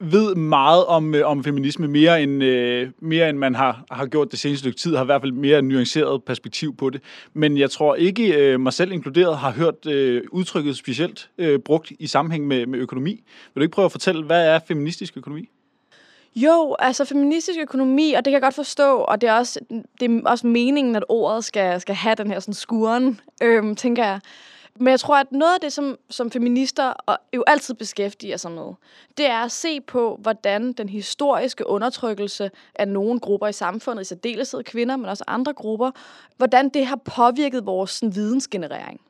ved 0.00 0.34
meget 0.34 0.84
om, 0.84 1.14
øh, 1.14 1.28
om 1.28 1.44
feminisme, 1.44 1.88
mere 1.88 2.22
end, 2.22 2.42
øh, 2.44 2.88
mere 3.00 3.28
end 3.28 3.38
man 3.38 3.54
har, 3.54 3.84
har 3.90 4.06
gjort 4.06 4.30
det 4.30 4.38
seneste 4.38 4.58
stykke 4.58 4.78
tid, 4.78 4.96
har 4.96 5.02
i 5.02 5.06
hvert 5.06 5.22
fald 5.22 5.32
mere 5.32 5.62
nuanceret 5.62 6.24
perspektiv 6.24 6.76
på 6.76 6.90
det. 6.90 7.00
Men 7.34 7.58
jeg 7.58 7.70
tror 7.70 7.94
ikke, 7.94 8.34
øh, 8.34 8.60
mig 8.60 8.72
selv 8.72 8.92
inkluderet, 8.92 9.38
har 9.38 9.52
hørt 9.52 9.86
øh, 9.86 10.22
udtrykket 10.32 10.76
specielt 10.76 11.30
øh, 11.38 11.58
brugt 11.58 11.92
i 11.98 12.06
sammenhæng 12.06 12.46
med, 12.46 12.66
med 12.66 12.78
økonomi. 12.78 13.10
Vil 13.54 13.60
du 13.60 13.62
ikke 13.62 13.74
prøve 13.74 13.86
at 13.86 13.92
fortælle, 13.92 14.24
hvad 14.24 14.46
er 14.46 14.58
feministisk 14.68 15.16
økonomi? 15.16 15.48
Jo, 16.36 16.76
altså 16.78 17.04
feministisk 17.04 17.58
økonomi, 17.60 18.12
og 18.12 18.24
det 18.24 18.30
kan 18.30 18.32
jeg 18.32 18.42
godt 18.42 18.54
forstå, 18.54 18.98
og 18.98 19.20
det 19.20 19.28
er 19.28 19.32
også, 19.32 19.60
det 20.00 20.10
er 20.10 20.20
også 20.26 20.46
meningen, 20.46 20.96
at 20.96 21.04
ordet 21.08 21.44
skal, 21.44 21.80
skal 21.80 21.94
have 21.94 22.14
den 22.14 22.30
her 22.30 22.40
sådan 22.40 22.54
skuren, 22.54 23.20
øhm, 23.42 23.76
tænker 23.76 24.04
jeg. 24.04 24.20
Men 24.76 24.88
jeg 24.88 25.00
tror, 25.00 25.16
at 25.16 25.32
noget 25.32 25.54
af 25.54 25.60
det, 25.60 25.72
som, 25.72 25.98
som 26.10 26.30
feminister 26.30 26.84
og 26.84 27.18
jo 27.34 27.44
altid 27.46 27.74
beskæftiger 27.74 28.36
sig 28.36 28.50
med, 28.50 28.72
det 29.16 29.26
er 29.26 29.38
at 29.38 29.52
se 29.52 29.80
på, 29.80 30.18
hvordan 30.22 30.72
den 30.72 30.88
historiske 30.88 31.66
undertrykkelse 31.66 32.50
af 32.74 32.88
nogle 32.88 33.20
grupper 33.20 33.46
i 33.46 33.52
samfundet, 33.52 34.02
i 34.02 34.04
særdeleshed 34.04 34.62
kvinder, 34.62 34.96
men 34.96 35.06
også 35.06 35.24
andre 35.26 35.52
grupper, 35.52 35.90
hvordan 36.36 36.68
det 36.68 36.86
har 36.86 36.96
påvirket 36.96 37.66
vores 37.66 37.90
sådan, 37.90 38.14
vidensgenerering. 38.14 39.00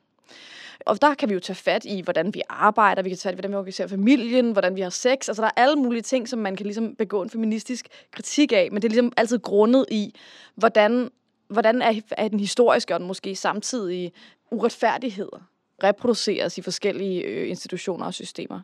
Og 0.85 1.01
der 1.01 1.13
kan 1.13 1.29
vi 1.29 1.33
jo 1.33 1.39
tage 1.39 1.55
fat 1.55 1.85
i, 1.85 2.01
hvordan 2.01 2.33
vi 2.33 2.41
arbejder, 2.49 3.01
vi 3.01 3.09
kan 3.09 3.17
tage 3.17 3.31
fat 3.31 3.33
i, 3.33 3.37
hvordan 3.37 3.51
vi 3.51 3.55
organiserer 3.55 3.87
familien, 3.87 4.51
hvordan 4.51 4.75
vi 4.75 4.81
har 4.81 4.89
sex. 4.89 5.29
Altså 5.29 5.41
der 5.41 5.47
er 5.47 5.61
alle 5.61 5.75
mulige 5.75 6.01
ting, 6.01 6.29
som 6.29 6.39
man 6.39 6.55
kan 6.55 6.65
ligesom 6.65 6.95
begå 6.95 7.21
en 7.21 7.29
feministisk 7.29 7.87
kritik 8.11 8.51
af, 8.51 8.69
men 8.71 8.81
det 8.81 8.87
er 8.87 8.89
ligesom 8.89 9.13
altid 9.17 9.39
grundet 9.39 9.85
i, 9.91 10.15
hvordan, 10.55 11.11
hvordan 11.47 11.81
er, 11.81 12.01
er 12.11 12.27
den 12.27 12.39
historiske 12.39 12.93
og 12.93 12.99
den 12.99 13.07
måske 13.07 13.35
samtidige 13.35 14.11
uretfærdigheder 14.51 15.47
reproduceres 15.83 16.57
i 16.57 16.61
forskellige 16.61 17.21
øh, 17.21 17.49
institutioner 17.49 18.05
og 18.05 18.13
systemer. 18.13 18.61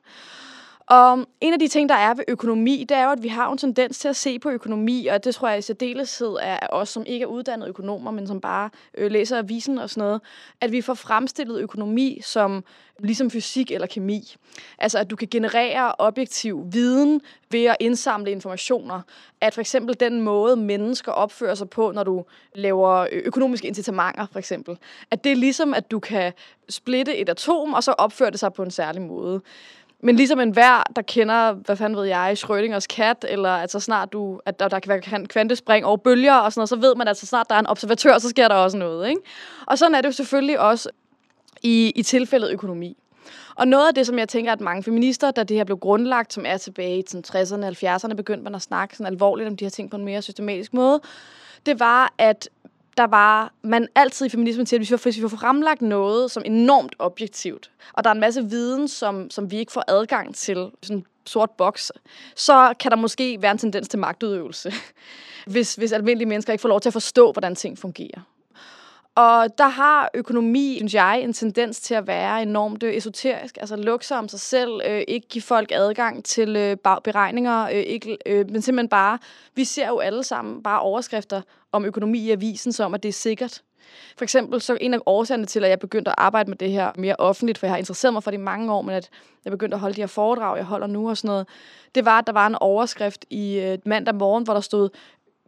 Og 0.87 1.25
en 1.41 1.53
af 1.53 1.59
de 1.59 1.67
ting, 1.67 1.89
der 1.89 1.95
er 1.95 2.13
ved 2.13 2.23
økonomi, 2.27 2.85
det 2.89 2.97
er 2.97 3.03
jo, 3.03 3.11
at 3.11 3.23
vi 3.23 3.27
har 3.27 3.51
en 3.51 3.57
tendens 3.57 3.99
til 3.99 4.07
at 4.07 4.15
se 4.15 4.39
på 4.39 4.49
økonomi, 4.49 5.07
og 5.07 5.23
det 5.23 5.35
tror 5.35 5.49
jeg 5.49 5.57
i 5.57 5.61
særdeleshed 5.61 6.35
er 6.41 6.59
os, 6.69 6.89
som 6.89 7.03
ikke 7.05 7.23
er 7.23 7.27
uddannede 7.27 7.69
økonomer, 7.69 8.11
men 8.11 8.27
som 8.27 8.41
bare 8.41 8.69
øh, 8.97 9.11
læser 9.11 9.37
avisen 9.37 9.77
og 9.77 9.89
sådan 9.89 10.01
noget, 10.01 10.21
at 10.61 10.71
vi 10.71 10.81
får 10.81 10.93
fremstillet 10.93 11.59
økonomi 11.59 12.21
som 12.23 12.63
ligesom 12.99 13.31
fysik 13.31 13.71
eller 13.71 13.87
kemi. 13.87 14.35
Altså, 14.77 14.99
at 14.99 15.09
du 15.09 15.15
kan 15.15 15.27
generere 15.31 15.93
objektiv 15.97 16.63
viden 16.71 17.21
ved 17.51 17.65
at 17.65 17.75
indsamle 17.79 18.31
informationer. 18.31 19.01
At 19.41 19.53
for 19.53 19.61
eksempel 19.61 19.99
den 19.99 20.21
måde, 20.21 20.55
mennesker 20.55 21.11
opfører 21.11 21.55
sig 21.55 21.69
på, 21.69 21.91
når 21.91 22.03
du 22.03 22.25
laver 22.55 23.07
øh, 23.11 23.21
økonomiske 23.25 23.67
incitamenter, 23.67 24.27
for 24.31 24.39
eksempel. 24.39 24.77
At 25.11 25.23
det 25.23 25.31
er 25.31 25.35
ligesom, 25.35 25.73
at 25.73 25.91
du 25.91 25.99
kan 25.99 26.33
splitte 26.69 27.17
et 27.17 27.29
atom, 27.29 27.73
og 27.73 27.83
så 27.83 27.91
opføre 27.91 28.31
det 28.31 28.39
sig 28.39 28.53
på 28.53 28.63
en 28.63 28.71
særlig 28.71 29.01
måde. 29.01 29.41
Men 30.01 30.15
ligesom 30.15 30.39
en 30.39 30.51
hver, 30.51 30.83
der 30.95 31.01
kender, 31.01 31.53
hvad 31.53 31.75
fanden 31.75 31.97
ved 31.99 32.05
jeg, 32.05 32.37
Schrödingers 32.37 32.85
kat, 32.89 33.25
eller 33.29 33.49
at 33.49 33.71
så 33.71 33.79
snart 33.79 34.13
du, 34.13 34.39
at 34.45 34.59
der, 34.59 34.67
der 34.67 34.79
kan 34.79 34.89
være 34.89 35.25
kvantespring 35.25 35.85
over 35.85 35.97
bølger 35.97 36.33
og 36.33 36.53
sådan 36.53 36.59
noget, 36.59 36.69
så 36.69 36.75
ved 36.75 36.95
man, 36.95 37.07
at 37.07 37.17
så 37.17 37.25
snart 37.25 37.49
der 37.49 37.55
er 37.55 37.59
en 37.59 37.67
observatør, 37.67 38.17
så 38.17 38.29
sker 38.29 38.47
der 38.47 38.55
også 38.55 38.77
noget. 38.77 39.09
Ikke? 39.09 39.21
Og 39.65 39.77
sådan 39.77 39.95
er 39.95 40.01
det 40.01 40.07
jo 40.07 40.11
selvfølgelig 40.11 40.59
også 40.59 40.89
i, 41.63 41.93
i 41.95 42.03
tilfældet 42.03 42.51
økonomi. 42.51 42.97
Og 43.55 43.67
noget 43.67 43.87
af 43.87 43.95
det, 43.95 44.05
som 44.05 44.19
jeg 44.19 44.29
tænker, 44.29 44.51
at 44.51 44.61
mange 44.61 44.83
feminister, 44.83 45.31
da 45.31 45.43
det 45.43 45.57
her 45.57 45.63
blev 45.63 45.77
grundlagt, 45.77 46.33
som 46.33 46.45
er 46.47 46.57
tilbage 46.57 46.97
i 46.99 47.03
60'erne 47.17 47.65
og 47.65 47.69
70'erne, 47.69 48.13
begyndte 48.13 48.43
man 48.43 48.55
at 48.55 48.61
snakke 48.61 48.97
sådan 48.97 49.13
alvorligt 49.13 49.49
om 49.49 49.57
de 49.57 49.65
her 49.65 49.69
ting 49.69 49.91
på 49.91 49.97
en 49.97 50.05
mere 50.05 50.21
systematisk 50.21 50.73
måde, 50.73 51.01
det 51.65 51.79
var, 51.79 52.13
at 52.17 52.49
der 52.97 53.07
var 53.07 53.53
man 53.61 53.87
altid 53.95 54.25
i 54.25 54.29
feminismen 54.29 54.65
til, 54.65 54.75
at 54.75 54.79
hvis 54.79 54.91
vi, 54.91 54.97
hvis 55.03 55.17
vi 55.17 55.21
får 55.21 55.37
fremlagt 55.37 55.81
noget 55.81 56.31
som 56.31 56.43
enormt 56.45 56.95
objektivt, 56.99 57.71
og 57.93 58.03
der 58.03 58.09
er 58.09 58.13
en 58.13 58.19
masse 58.19 58.43
viden, 58.45 58.87
som, 58.87 59.29
som 59.29 59.51
vi 59.51 59.57
ikke 59.57 59.71
får 59.71 59.83
adgang 59.87 60.35
til, 60.35 60.71
sådan 60.83 60.97
en 60.97 61.05
sort 61.25 61.51
boks, 61.51 61.91
så 62.35 62.73
kan 62.79 62.91
der 62.91 62.97
måske 62.97 63.41
være 63.41 63.51
en 63.51 63.57
tendens 63.57 63.87
til 63.87 63.99
magtudøvelse, 63.99 64.73
hvis, 65.53 65.75
hvis 65.75 65.91
almindelige 65.91 66.29
mennesker 66.29 66.53
ikke 66.53 66.61
får 66.61 66.69
lov 66.69 66.81
til 66.81 66.89
at 66.89 66.93
forstå, 66.93 67.31
hvordan 67.31 67.55
ting 67.55 67.77
fungerer. 67.77 68.21
Og 69.17 69.57
der 69.57 69.67
har 69.67 70.09
økonomi, 70.13 70.75
synes 70.77 70.93
jeg, 70.93 71.21
en 71.21 71.33
tendens 71.33 71.81
til 71.81 71.93
at 71.93 72.07
være 72.07 72.41
enormt 72.41 72.83
øh, 72.83 72.93
esoterisk, 72.93 73.57
altså 73.57 73.75
lukke 73.75 74.05
sig 74.05 74.17
om 74.17 74.27
sig 74.29 74.39
selv, 74.39 74.81
øh, 74.85 75.01
ikke 75.07 75.27
give 75.27 75.41
folk 75.41 75.71
adgang 75.71 76.25
til 76.25 76.55
øh, 76.55 76.77
beregninger, 77.03 77.63
øh, 77.63 77.71
ikke, 77.71 78.17
øh, 78.25 78.49
men 78.51 78.61
simpelthen 78.61 78.89
bare, 78.89 79.19
vi 79.55 79.63
ser 79.63 79.87
jo 79.87 79.99
alle 79.99 80.23
sammen 80.23 80.63
bare 80.63 80.79
overskrifter 80.79 81.41
om 81.71 81.85
økonomi 81.85 82.19
i 82.19 82.31
avisen, 82.31 82.71
som 82.71 82.93
at 82.93 83.03
det 83.03 83.09
er 83.09 83.13
sikkert. 83.13 83.61
For 84.17 84.23
eksempel, 84.25 84.61
så 84.61 84.77
en 84.81 84.93
af 84.93 84.99
årsagerne 85.05 85.45
til, 85.45 85.63
at 85.63 85.69
jeg 85.69 85.79
begyndte 85.79 86.11
at 86.11 86.15
arbejde 86.17 86.49
med 86.49 86.57
det 86.57 86.71
her 86.71 86.91
mere 86.95 87.15
offentligt, 87.19 87.57
for 87.57 87.65
jeg 87.65 87.71
har 87.71 87.77
interesseret 87.77 88.13
mig 88.13 88.23
for 88.23 88.31
det 88.31 88.37
i 88.37 88.41
mange 88.41 88.73
år, 88.73 88.81
men 88.81 88.95
at 88.95 89.09
jeg 89.45 89.51
begyndte 89.51 89.75
at 89.75 89.81
holde 89.81 89.95
de 89.95 90.01
her 90.01 90.07
foredrag, 90.07 90.57
jeg 90.57 90.65
holder 90.65 90.87
nu 90.87 91.09
og 91.09 91.17
sådan 91.17 91.27
noget, 91.27 91.47
det 91.95 92.05
var, 92.05 92.19
at 92.19 92.27
der 92.27 92.33
var 92.33 92.47
en 92.47 92.55
overskrift 92.55 93.25
i 93.29 93.59
øh, 93.59 93.77
mandag 93.85 94.15
morgen, 94.15 94.43
hvor 94.43 94.53
der 94.53 94.61
stod, 94.61 94.89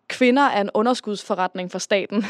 kvinder 0.08 0.44
er 0.44 0.62
en 0.62 0.70
underskudsforretning 0.74 1.72
for 1.72 1.80
staten. 1.80 2.26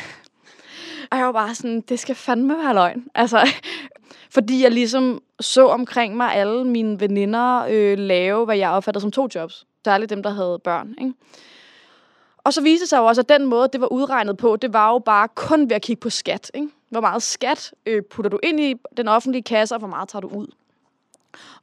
Og 1.12 1.18
jeg 1.18 1.26
var 1.26 1.32
bare 1.32 1.56
sådan, 1.56 1.82
det 1.82 2.00
skal 2.00 2.16
fandme 2.16 2.58
være 2.58 2.74
løgn. 2.74 3.06
Altså, 3.16 3.48
fordi 4.36 4.64
jeg 4.64 4.72
ligesom 4.72 5.22
så 5.40 5.68
omkring 5.68 6.18
mig 6.18 6.36
alle 6.36 6.66
mine 6.66 7.00
veninder 7.00 7.66
øh, 7.70 7.98
lave, 7.98 8.46
hvad 8.46 8.58
jeg 8.58 8.70
opfattede 8.70 9.02
som 9.02 9.12
to 9.12 9.28
jobs. 9.36 9.66
Særligt 9.86 10.10
dem, 10.10 10.24
der 10.24 10.30
havde 10.30 10.60
børn. 10.64 10.96
Ikke? 11.02 11.14
Og 12.38 12.54
så 12.54 12.62
viste 12.62 12.84
det 12.84 12.90
sig 12.90 12.98
jo 12.98 13.06
også, 13.06 13.22
at 13.22 13.30
den 13.30 13.46
måde, 13.46 13.70
det 13.74 13.82
var 13.82 13.88
udregnet 13.88 14.38
på, 14.38 14.56
det 14.56 14.74
var 14.74 14.92
jo 14.92 15.00
bare 15.00 15.28
kun 15.28 15.70
ved 15.70 15.76
at 15.76 15.82
kigge 15.82 16.00
på 16.00 16.10
skat. 16.10 16.52
Ikke? 16.54 16.68
Hvor 16.90 17.02
meget 17.02 17.24
skat 17.24 17.74
øh, 17.86 18.04
putter 18.04 18.30
du 18.30 18.40
ind 18.44 18.60
i 18.60 18.76
den 18.98 19.08
offentlige 19.08 19.44
kasse, 19.44 19.76
og 19.76 19.80
hvor 19.80 19.88
meget 19.88 20.10
tager 20.10 20.22
du 20.22 20.28
ud. 20.28 20.48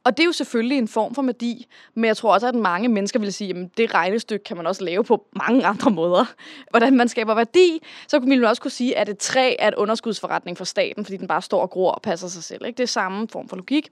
Og 0.03 0.17
det 0.17 0.23
er 0.23 0.25
jo 0.25 0.31
selvfølgelig 0.31 0.77
en 0.77 0.87
form 0.87 1.15
for 1.15 1.21
værdi, 1.21 1.67
men 1.95 2.05
jeg 2.05 2.17
tror 2.17 2.33
også, 2.33 2.47
at 2.47 2.55
mange 2.55 2.89
mennesker 2.89 3.19
vil 3.19 3.33
sige, 3.33 3.57
at 3.57 3.77
det 3.77 3.93
regnestykke 3.93 4.43
kan 4.43 4.57
man 4.57 4.67
også 4.67 4.83
lave 4.83 5.03
på 5.03 5.25
mange 5.35 5.65
andre 5.65 5.91
måder. 5.91 6.25
Hvordan 6.71 6.97
man 6.97 7.07
skaber 7.07 7.35
værdi, 7.35 7.81
så 8.07 8.19
kunne 8.19 8.29
man 8.29 8.43
også 8.43 8.61
kunne 8.61 8.71
sige, 8.71 8.97
at 8.97 9.09
et 9.09 9.17
træ 9.17 9.55
er 9.59 9.67
et 9.67 9.75
underskudsforretning 9.75 10.57
for 10.57 10.65
staten, 10.65 11.05
fordi 11.05 11.17
den 11.17 11.27
bare 11.27 11.41
står 11.41 11.61
og 11.61 11.69
gror 11.69 11.91
og 11.91 12.01
passer 12.01 12.27
sig 12.27 12.43
selv. 12.43 12.65
Ikke? 12.65 12.77
Det 12.77 12.83
er 12.83 12.87
samme 12.87 13.27
form 13.27 13.49
for 13.49 13.55
logik. 13.55 13.89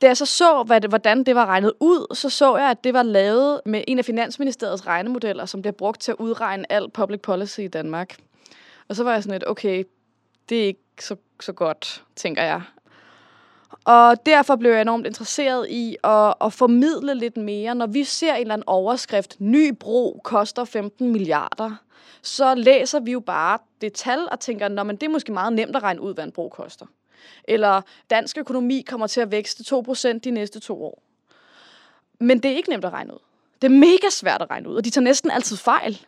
Da 0.00 0.06
jeg 0.06 0.16
så 0.16 0.26
så, 0.26 0.62
hvad 0.62 0.80
det, 0.80 0.90
hvordan 0.90 1.24
det 1.24 1.34
var 1.34 1.46
regnet 1.46 1.72
ud, 1.80 2.14
så 2.14 2.30
så 2.30 2.56
jeg, 2.56 2.70
at 2.70 2.84
det 2.84 2.94
var 2.94 3.02
lavet 3.02 3.60
med 3.66 3.84
en 3.88 3.98
af 3.98 4.04
Finansministeriets 4.04 4.86
regnemodeller, 4.86 5.46
som 5.46 5.62
bliver 5.62 5.72
brugt 5.72 6.00
til 6.00 6.12
at 6.12 6.16
udregne 6.18 6.72
al 6.72 6.90
public 6.90 7.20
policy 7.20 7.60
i 7.60 7.68
Danmark. 7.68 8.16
Og 8.88 8.96
så 8.96 9.04
var 9.04 9.12
jeg 9.12 9.22
sådan 9.22 9.34
lidt, 9.34 9.48
okay, 9.48 9.84
det 10.48 10.62
er 10.62 10.66
ikke 10.66 10.80
så, 11.00 11.16
så 11.40 11.52
godt, 11.52 12.04
tænker 12.16 12.42
jeg. 12.42 12.62
Og 13.84 14.26
derfor 14.26 14.56
blev 14.56 14.70
jeg 14.70 14.80
enormt 14.80 15.06
interesseret 15.06 15.70
i 15.70 15.96
at, 16.04 16.34
at 16.40 16.52
formidle 16.52 17.14
lidt 17.14 17.36
mere. 17.36 17.74
Når 17.74 17.86
vi 17.86 18.04
ser 18.04 18.34
en 18.34 18.40
eller 18.40 18.54
anden 18.54 18.68
overskrift, 18.68 19.36
ny 19.38 19.74
bro 19.74 20.20
koster 20.24 20.64
15 20.64 21.12
milliarder, 21.12 21.76
så 22.22 22.54
læser 22.54 23.00
vi 23.00 23.12
jo 23.12 23.20
bare 23.20 23.58
det 23.80 23.92
tal 23.92 24.28
og 24.30 24.40
tænker, 24.40 24.68
Nå, 24.68 24.82
men 24.82 24.96
det 24.96 25.02
er 25.06 25.10
måske 25.10 25.32
meget 25.32 25.52
nemt 25.52 25.76
at 25.76 25.82
regne 25.82 26.00
ud, 26.00 26.14
hvad 26.14 26.24
en 26.24 26.32
bro 26.32 26.48
koster. 26.48 26.86
Eller 27.44 27.80
dansk 28.10 28.38
økonomi 28.38 28.82
kommer 28.82 29.06
til 29.06 29.20
at 29.20 29.30
vækste 29.30 29.76
2% 29.76 30.18
de 30.18 30.30
næste 30.30 30.60
to 30.60 30.84
år. 30.84 31.02
Men 32.20 32.42
det 32.42 32.50
er 32.50 32.56
ikke 32.56 32.70
nemt 32.70 32.84
at 32.84 32.92
regne 32.92 33.14
ud. 33.14 33.18
Det 33.64 33.72
er 33.72 33.78
mega 33.78 34.10
svært 34.10 34.42
at 34.42 34.50
regne 34.50 34.68
ud, 34.68 34.76
og 34.76 34.84
de 34.84 34.90
tager 34.90 35.04
næsten 35.04 35.30
altid 35.30 35.56
fejl 35.56 36.00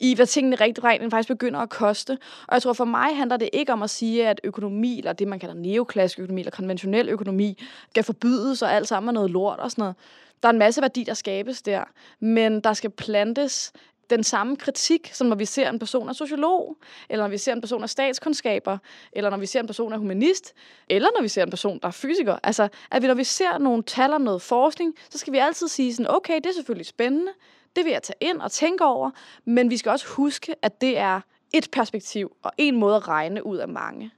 i, 0.00 0.14
hvad 0.14 0.26
tingene 0.26 0.56
rigtig 0.56 0.84
rent 0.84 1.10
faktisk 1.10 1.28
begynder 1.28 1.60
at 1.60 1.68
koste. 1.68 2.18
Og 2.48 2.54
jeg 2.54 2.62
tror, 2.62 2.72
for 2.72 2.84
mig 2.84 3.16
handler 3.16 3.36
det 3.36 3.50
ikke 3.52 3.72
om 3.72 3.82
at 3.82 3.90
sige, 3.90 4.28
at 4.28 4.40
økonomi, 4.44 4.98
eller 4.98 5.12
det, 5.12 5.28
man 5.28 5.38
kalder 5.38 5.54
neoklassisk 5.54 6.18
økonomi, 6.18 6.40
eller 6.40 6.50
konventionel 6.50 7.08
økonomi, 7.08 7.62
skal 7.90 8.04
forbydes, 8.04 8.62
og 8.62 8.72
alt 8.72 8.88
sammen 8.88 9.08
er 9.08 9.12
noget 9.12 9.30
lort 9.30 9.58
og 9.58 9.70
sådan 9.70 9.82
noget. 9.82 9.96
Der 10.42 10.48
er 10.48 10.52
en 10.52 10.58
masse 10.58 10.82
værdi, 10.82 11.04
der 11.04 11.14
skabes 11.14 11.62
der, 11.62 11.84
men 12.20 12.60
der 12.60 12.72
skal 12.72 12.90
plantes 12.90 13.72
den 14.10 14.24
samme 14.24 14.56
kritik, 14.56 15.10
som 15.12 15.26
når 15.26 15.36
vi 15.36 15.44
ser 15.44 15.70
en 15.70 15.78
person 15.78 16.08
af 16.08 16.14
sociolog, 16.14 16.76
eller 17.08 17.24
når 17.24 17.30
vi 17.30 17.38
ser 17.38 17.52
en 17.52 17.60
person 17.60 17.82
af 17.82 17.90
statskundskaber, 17.90 18.78
eller 19.12 19.30
når 19.30 19.36
vi 19.36 19.46
ser 19.46 19.60
en 19.60 19.66
person 19.66 19.92
af 19.92 19.98
humanist, 19.98 20.54
eller 20.88 21.08
når 21.16 21.22
vi 21.22 21.28
ser 21.28 21.42
en 21.42 21.50
person, 21.50 21.78
der 21.82 21.88
er 21.88 21.92
fysiker. 21.92 22.38
Altså, 22.42 22.68
at 22.90 23.02
vi, 23.02 23.06
når 23.06 23.14
vi 23.14 23.24
ser 23.24 23.58
nogle 23.58 23.82
tal 23.82 24.12
og 24.12 24.20
noget 24.20 24.42
forskning, 24.42 24.94
så 25.10 25.18
skal 25.18 25.32
vi 25.32 25.38
altid 25.38 25.68
sige 25.68 25.94
sådan, 25.94 26.10
okay, 26.10 26.36
det 26.36 26.46
er 26.46 26.54
selvfølgelig 26.54 26.86
spændende, 26.86 27.32
det 27.76 27.84
vil 27.84 27.92
jeg 27.92 28.02
tage 28.02 28.16
ind 28.20 28.40
og 28.40 28.52
tænke 28.52 28.84
over, 28.84 29.10
men 29.44 29.70
vi 29.70 29.76
skal 29.76 29.90
også 29.90 30.06
huske, 30.08 30.54
at 30.62 30.80
det 30.80 30.98
er 30.98 31.20
et 31.54 31.68
perspektiv 31.72 32.36
og 32.42 32.52
en 32.58 32.76
måde 32.76 32.96
at 32.96 33.08
regne 33.08 33.46
ud 33.46 33.56
af 33.56 33.68
mange. 33.68 34.10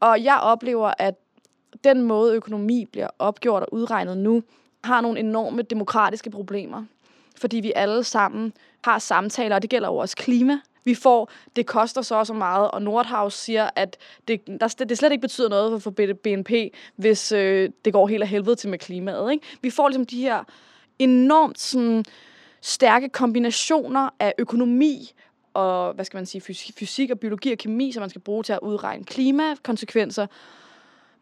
Og 0.00 0.24
jeg 0.24 0.38
oplever, 0.38 0.92
at 0.98 1.14
den 1.84 2.02
måde 2.02 2.34
økonomi 2.34 2.84
bliver 2.92 3.08
opgjort 3.18 3.62
og 3.62 3.74
udregnet 3.74 4.18
nu, 4.18 4.42
har 4.84 5.00
nogle 5.00 5.20
enorme 5.20 5.62
demokratiske 5.62 6.30
problemer. 6.30 6.84
Fordi 7.36 7.56
vi 7.56 7.72
alle 7.76 8.04
sammen 8.04 8.52
har 8.84 8.98
samtaler, 8.98 9.56
og 9.56 9.62
det 9.62 9.70
gælder 9.70 9.88
jo 9.88 9.96
også 9.96 10.16
klima. 10.16 10.58
Vi 10.84 10.94
får, 10.94 11.30
det 11.56 11.66
koster 11.66 12.02
så 12.02 12.14
og 12.14 12.26
så 12.26 12.34
meget, 12.34 12.70
og 12.70 12.82
Nordhaus 12.82 13.34
siger, 13.34 13.70
at 13.76 13.96
det, 14.28 14.46
der, 14.46 14.84
det 14.88 14.98
slet 14.98 15.12
ikke 15.12 15.22
betyder 15.22 15.48
noget 15.48 15.82
for 15.82 15.90
BNP, 16.24 16.50
hvis 16.96 17.32
øh, 17.32 17.70
det 17.84 17.92
går 17.92 18.06
helt 18.06 18.22
af 18.22 18.28
helvede 18.28 18.56
til 18.56 18.70
med 18.70 18.78
klimaet. 18.78 19.32
Ikke? 19.32 19.46
Vi 19.62 19.70
får 19.70 19.88
ligesom 19.88 20.06
de 20.06 20.20
her 20.20 20.44
enormt 20.98 21.60
sådan, 21.60 22.04
stærke 22.60 23.08
kombinationer 23.08 24.08
af 24.20 24.34
økonomi 24.38 25.12
og, 25.54 25.94
hvad 25.94 26.04
skal 26.04 26.16
man 26.16 26.26
sige, 26.26 26.40
fysik 26.78 27.10
og 27.10 27.20
biologi 27.20 27.52
og 27.52 27.58
kemi, 27.58 27.92
som 27.92 28.00
man 28.00 28.10
skal 28.10 28.20
bruge 28.20 28.42
til 28.42 28.52
at 28.52 28.58
udregne 28.62 29.04
klimakonsekvenser. 29.04 30.26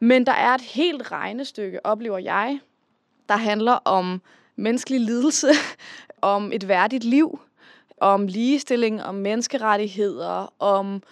Men 0.00 0.26
der 0.26 0.33
er 0.33 0.54
et 0.54 0.61
helt 0.61 1.12
regnestykke, 1.12 1.87
oplever 1.87 2.19
jeg, 2.19 2.61
der 3.28 3.37
handler 3.37 3.73
om 3.73 4.23
menneskelig 4.57 5.00
lidelse, 5.00 5.49
om 6.23 6.52
et 6.52 6.69
værdigt 6.69 7.04
liv, 7.04 7.40
om 8.03 8.27
ligestilling, 8.27 9.03
om 9.03 9.15
menneskerettigheder, 9.15 10.55
om 10.59 11.03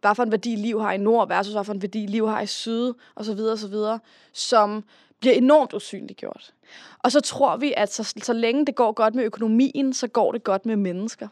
hvad 0.00 0.14
for 0.14 0.22
en 0.22 0.30
værdi 0.30 0.56
liv 0.56 0.80
har 0.80 0.92
i 0.92 0.98
nord 0.98 1.28
versus 1.28 1.52
hvad 1.54 1.64
for 1.64 1.72
en 1.72 1.82
værdi 1.82 2.06
liv 2.06 2.28
har 2.28 2.40
i 2.40 2.46
syd, 2.46 2.92
og 3.14 3.24
så 3.24 3.34
videre, 3.34 3.52
og 3.52 3.58
så 3.58 3.68
videre, 3.68 3.98
som 4.32 4.84
bliver 5.20 5.34
enormt 5.34 5.74
usynliggjort. 5.74 6.54
Og 6.98 7.12
så 7.12 7.20
tror 7.20 7.56
vi, 7.56 7.74
at 7.76 7.92
så, 7.92 8.14
så 8.22 8.32
længe 8.32 8.66
det 8.66 8.74
går 8.74 8.92
godt 8.92 9.14
med 9.14 9.24
økonomien, 9.24 9.92
så 9.92 10.08
går 10.08 10.32
det 10.32 10.44
godt 10.44 10.66
med 10.66 10.76
mennesker. 10.76 11.28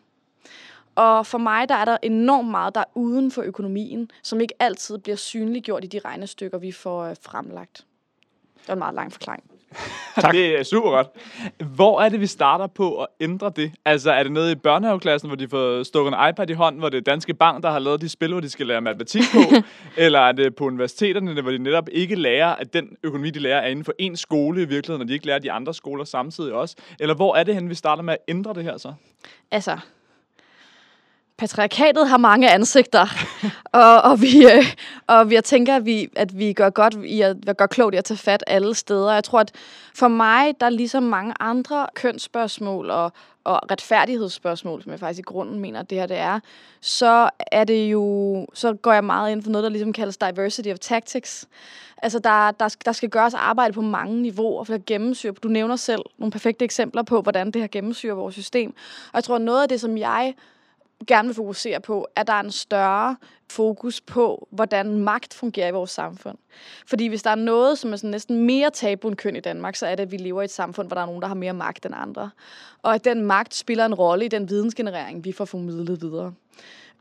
Og 0.94 1.26
for 1.26 1.38
mig, 1.38 1.68
der 1.68 1.74
er 1.74 1.84
der 1.84 1.96
enormt 2.02 2.48
meget, 2.48 2.74
der 2.74 2.80
er 2.80 2.90
uden 2.94 3.30
for 3.30 3.42
økonomien, 3.42 4.10
som 4.22 4.40
ikke 4.40 4.54
altid 4.58 4.98
bliver 4.98 5.16
synliggjort 5.16 5.84
i 5.84 5.86
de 5.86 5.98
regnestykker, 5.98 6.58
vi 6.58 6.72
får 6.72 7.04
øh, 7.04 7.16
fremlagt. 7.20 7.86
Det 8.58 8.68
var 8.68 8.74
en 8.74 8.78
meget 8.78 8.94
lang 8.94 9.12
forklaring. 9.12 9.57
tak. 10.20 10.32
det 10.32 10.58
er 10.58 10.62
super 10.62 10.90
godt. 10.90 11.06
Hvor 11.74 12.00
er 12.00 12.08
det, 12.08 12.20
vi 12.20 12.26
starter 12.26 12.66
på 12.66 13.02
at 13.02 13.06
ændre 13.20 13.52
det? 13.56 13.72
Altså, 13.84 14.12
er 14.12 14.22
det 14.22 14.32
nede 14.32 14.52
i 14.52 14.54
børnehaveklassen, 14.54 15.28
hvor 15.28 15.36
de 15.36 15.48
får 15.48 15.82
stukket 15.82 16.14
en 16.14 16.28
iPad 16.28 16.50
i 16.50 16.52
hånden, 16.52 16.78
hvor 16.78 16.88
det 16.88 16.96
er 16.96 17.02
Danske 17.02 17.34
Bank, 17.34 17.62
der 17.62 17.70
har 17.70 17.78
lavet 17.78 18.00
de 18.00 18.08
spil, 18.08 18.32
hvor 18.32 18.40
de 18.40 18.50
skal 18.50 18.66
lære 18.66 18.80
matematik 18.80 19.22
på? 19.32 19.40
eller 20.04 20.20
er 20.20 20.32
det 20.32 20.54
på 20.54 20.64
universiteterne, 20.64 21.42
hvor 21.42 21.50
de 21.50 21.58
netop 21.58 21.88
ikke 21.92 22.14
lærer, 22.14 22.54
at 22.54 22.72
den 22.72 22.96
økonomi, 23.02 23.30
de 23.30 23.38
lærer, 23.38 23.60
er 23.60 23.68
inden 23.68 23.84
for 23.84 23.94
en 23.98 24.16
skole 24.16 24.62
i 24.62 24.64
virkeligheden, 24.64 25.02
og 25.02 25.08
de 25.08 25.12
ikke 25.12 25.26
lærer 25.26 25.38
de 25.38 25.52
andre 25.52 25.74
skoler 25.74 26.04
samtidig 26.04 26.52
også? 26.52 26.76
Eller 27.00 27.14
hvor 27.14 27.36
er 27.36 27.44
det 27.44 27.54
hen, 27.54 27.68
vi 27.68 27.74
starter 27.74 28.02
med 28.02 28.12
at 28.12 28.18
ændre 28.28 28.54
det 28.54 28.64
her 28.64 28.76
så? 28.76 28.92
Altså, 29.50 29.78
patriarkatet 31.38 32.08
har 32.08 32.16
mange 32.16 32.50
ansigter, 32.50 33.06
og, 33.72 34.02
og, 34.02 34.20
vi, 34.20 34.46
øh, 34.46 34.74
og 35.06 35.32
jeg 35.32 35.44
tænker, 35.44 35.76
at 35.76 35.86
vi, 35.86 36.08
at 36.16 36.38
vi 36.38 36.52
gør 36.52 36.70
godt 36.70 36.94
i 37.04 37.20
at, 37.20 37.36
at 37.46 37.56
gør 37.56 37.66
klogt 37.66 37.94
i 37.94 37.98
at 37.98 38.04
tage 38.04 38.18
fat 38.18 38.44
alle 38.46 38.74
steder. 38.74 39.12
Jeg 39.12 39.24
tror, 39.24 39.40
at 39.40 39.52
for 39.94 40.08
mig, 40.08 40.54
der 40.60 40.66
er 40.66 40.70
ligesom 40.70 41.02
mange 41.02 41.34
andre 41.40 41.86
kønsspørgsmål 41.94 42.90
og, 42.90 43.12
og 43.44 43.70
retfærdighedsspørgsmål, 43.70 44.82
som 44.82 44.92
jeg 44.92 45.00
faktisk 45.00 45.18
i 45.18 45.22
grunden 45.22 45.60
mener, 45.60 45.80
at 45.80 45.90
det 45.90 45.98
her 45.98 46.06
det 46.06 46.16
er, 46.16 46.40
så 46.80 47.30
er 47.38 47.64
det 47.64 47.92
jo, 47.92 48.46
så 48.54 48.74
går 48.74 48.92
jeg 48.92 49.04
meget 49.04 49.32
ind 49.32 49.42
for 49.42 49.50
noget, 49.50 49.62
der 49.62 49.70
ligesom 49.70 49.92
kaldes 49.92 50.16
diversity 50.16 50.68
of 50.68 50.78
tactics. 50.78 51.48
Altså, 52.02 52.18
der, 52.18 52.50
der, 52.50 52.76
der 52.84 52.92
skal 52.92 53.08
gøres 53.08 53.34
arbejde 53.34 53.72
på 53.72 53.80
mange 53.80 54.22
niveauer 54.22 54.64
for 54.64 54.74
at 54.74 54.86
gennemsyre. 54.86 55.32
Du 55.32 55.48
nævner 55.48 55.76
selv 55.76 56.02
nogle 56.18 56.32
perfekte 56.32 56.64
eksempler 56.64 57.02
på, 57.02 57.22
hvordan 57.22 57.46
det 57.50 57.62
her 57.62 57.68
gennemsyrer 57.68 58.14
vores 58.14 58.34
system. 58.34 58.70
Og 59.12 59.14
jeg 59.14 59.24
tror, 59.24 59.38
noget 59.38 59.62
af 59.62 59.68
det, 59.68 59.80
som 59.80 59.98
jeg 59.98 60.34
gerne 61.06 61.28
vil 61.28 61.34
fokusere 61.34 61.80
på, 61.80 62.08
at 62.16 62.26
der 62.26 62.32
er 62.32 62.40
en 62.40 62.50
større 62.50 63.16
fokus 63.50 64.00
på, 64.00 64.48
hvordan 64.50 64.98
magt 64.98 65.34
fungerer 65.34 65.68
i 65.68 65.72
vores 65.72 65.90
samfund. 65.90 66.38
Fordi 66.86 67.06
hvis 67.06 67.22
der 67.22 67.30
er 67.30 67.34
noget, 67.34 67.78
som 67.78 67.92
er 67.92 67.96
sådan 67.96 68.10
næsten 68.10 68.46
mere 68.46 68.70
tabu 68.70 69.08
end 69.08 69.16
køn 69.16 69.36
i 69.36 69.40
Danmark, 69.40 69.76
så 69.76 69.86
er 69.86 69.94
det, 69.94 70.02
at 70.02 70.12
vi 70.12 70.16
lever 70.16 70.42
i 70.42 70.44
et 70.44 70.50
samfund, 70.50 70.88
hvor 70.88 70.94
der 70.94 71.02
er 71.02 71.06
nogen, 71.06 71.22
der 71.22 71.28
har 71.28 71.34
mere 71.34 71.52
magt 71.52 71.86
end 71.86 71.94
andre. 71.96 72.30
Og 72.82 72.94
at 72.94 73.04
den 73.04 73.22
magt 73.22 73.54
spiller 73.54 73.86
en 73.86 73.94
rolle 73.94 74.24
i 74.24 74.28
den 74.28 74.48
vidensgenerering, 74.48 75.24
vi 75.24 75.32
får 75.32 75.44
formidlet 75.44 76.00
videre 76.02 76.34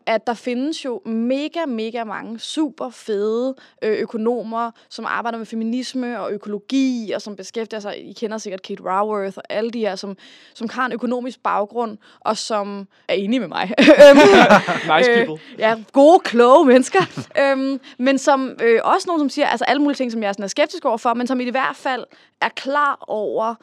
at 0.08 0.28
der 0.28 0.34
findes 0.34 0.86
jo 0.86 1.02
mega, 1.06 1.66
mega 1.66 2.04
mange 2.04 2.40
super 2.40 2.90
fede 2.90 3.56
øh, 3.82 3.98
økonomer, 3.98 4.72
som 4.90 5.06
arbejder 5.08 5.38
med 5.38 5.46
feminisme 5.46 6.20
og 6.20 6.32
økologi, 6.32 7.12
og 7.16 7.22
som 7.22 7.36
beskæftiger 7.36 7.80
sig, 7.80 8.10
I 8.10 8.14
kender 8.14 8.38
sikkert 8.38 8.62
Kate 8.62 8.84
Raworth 8.84 9.38
og 9.38 9.44
alle 9.50 9.72
de 9.72 9.80
her, 9.80 9.96
som, 9.96 10.18
som 10.54 10.70
har 10.70 10.86
en 10.86 10.92
økonomisk 10.92 11.44
baggrund, 11.44 11.98
og 12.20 12.38
som 12.38 12.88
er 13.08 13.14
enige 13.14 13.40
med 13.40 13.48
mig. 13.48 13.74
nice 14.98 15.12
people. 15.16 15.34
Øh, 15.54 15.60
ja, 15.60 15.76
gode, 15.94 16.20
kloge 16.20 16.66
mennesker. 16.66 17.00
øhm, 17.42 17.80
men 17.98 18.18
som 18.18 18.58
øh, 18.62 18.80
også 18.84 19.08
nogen, 19.08 19.20
som 19.20 19.30
siger 19.30 19.48
altså 19.48 19.66
alle 19.66 19.82
mulige 19.82 19.96
ting, 19.96 20.12
som 20.12 20.24
jeg 20.24 20.34
sådan 20.34 20.44
er 20.44 20.48
skeptisk 20.48 20.86
overfor, 20.86 21.14
men 21.14 21.28
som 21.28 21.40
i 21.40 21.50
hvert 21.50 21.76
fald 21.76 22.04
er 22.42 22.50
klar 22.50 22.98
over, 23.08 23.56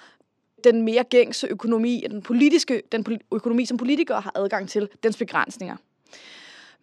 den 0.65 0.83
mere 0.83 1.05
gængse 1.05 1.47
økonomi, 1.47 2.05
den 2.11 2.23
politiske 2.23 2.83
den 2.93 3.21
økonomi, 3.33 3.67
som 3.67 3.77
politikere 3.77 4.21
har 4.21 4.33
adgang 4.35 4.69
til, 4.69 4.89
dens 5.03 5.17
begrænsninger. 5.17 5.77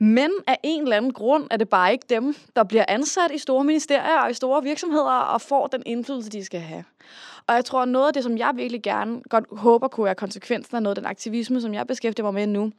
Men 0.03 0.31
af 0.47 0.59
en 0.63 0.81
eller 0.81 0.97
anden 0.97 1.13
grund 1.13 1.47
er 1.51 1.57
det 1.57 1.69
bare 1.69 1.91
ikke 1.91 2.05
dem, 2.09 2.35
der 2.55 2.63
bliver 2.63 2.85
ansat 2.87 3.31
i 3.31 3.37
store 3.37 3.63
ministerier 3.63 4.19
og 4.19 4.31
i 4.31 4.33
store 4.33 4.63
virksomheder 4.63 5.11
og 5.11 5.41
får 5.41 5.67
den 5.67 5.83
indflydelse, 5.85 6.29
de 6.29 6.45
skal 6.45 6.59
have. 6.59 6.83
Og 7.47 7.55
jeg 7.55 7.65
tror, 7.65 7.85
noget 7.85 8.07
af 8.07 8.13
det, 8.13 8.23
som 8.23 8.37
jeg 8.37 8.51
virkelig 8.55 8.81
gerne 8.81 9.21
godt 9.29 9.45
håber 9.51 9.87
kunne 9.87 10.05
være 10.05 10.15
konsekvensen 10.15 10.75
af 10.75 10.83
noget 10.83 10.97
af 10.97 11.01
den 11.01 11.09
aktivisme, 11.09 11.61
som 11.61 11.73
jeg 11.73 11.87
beskæftiger 11.87 12.31
mig 12.31 12.33
med 12.33 12.47
nu, 12.47 12.71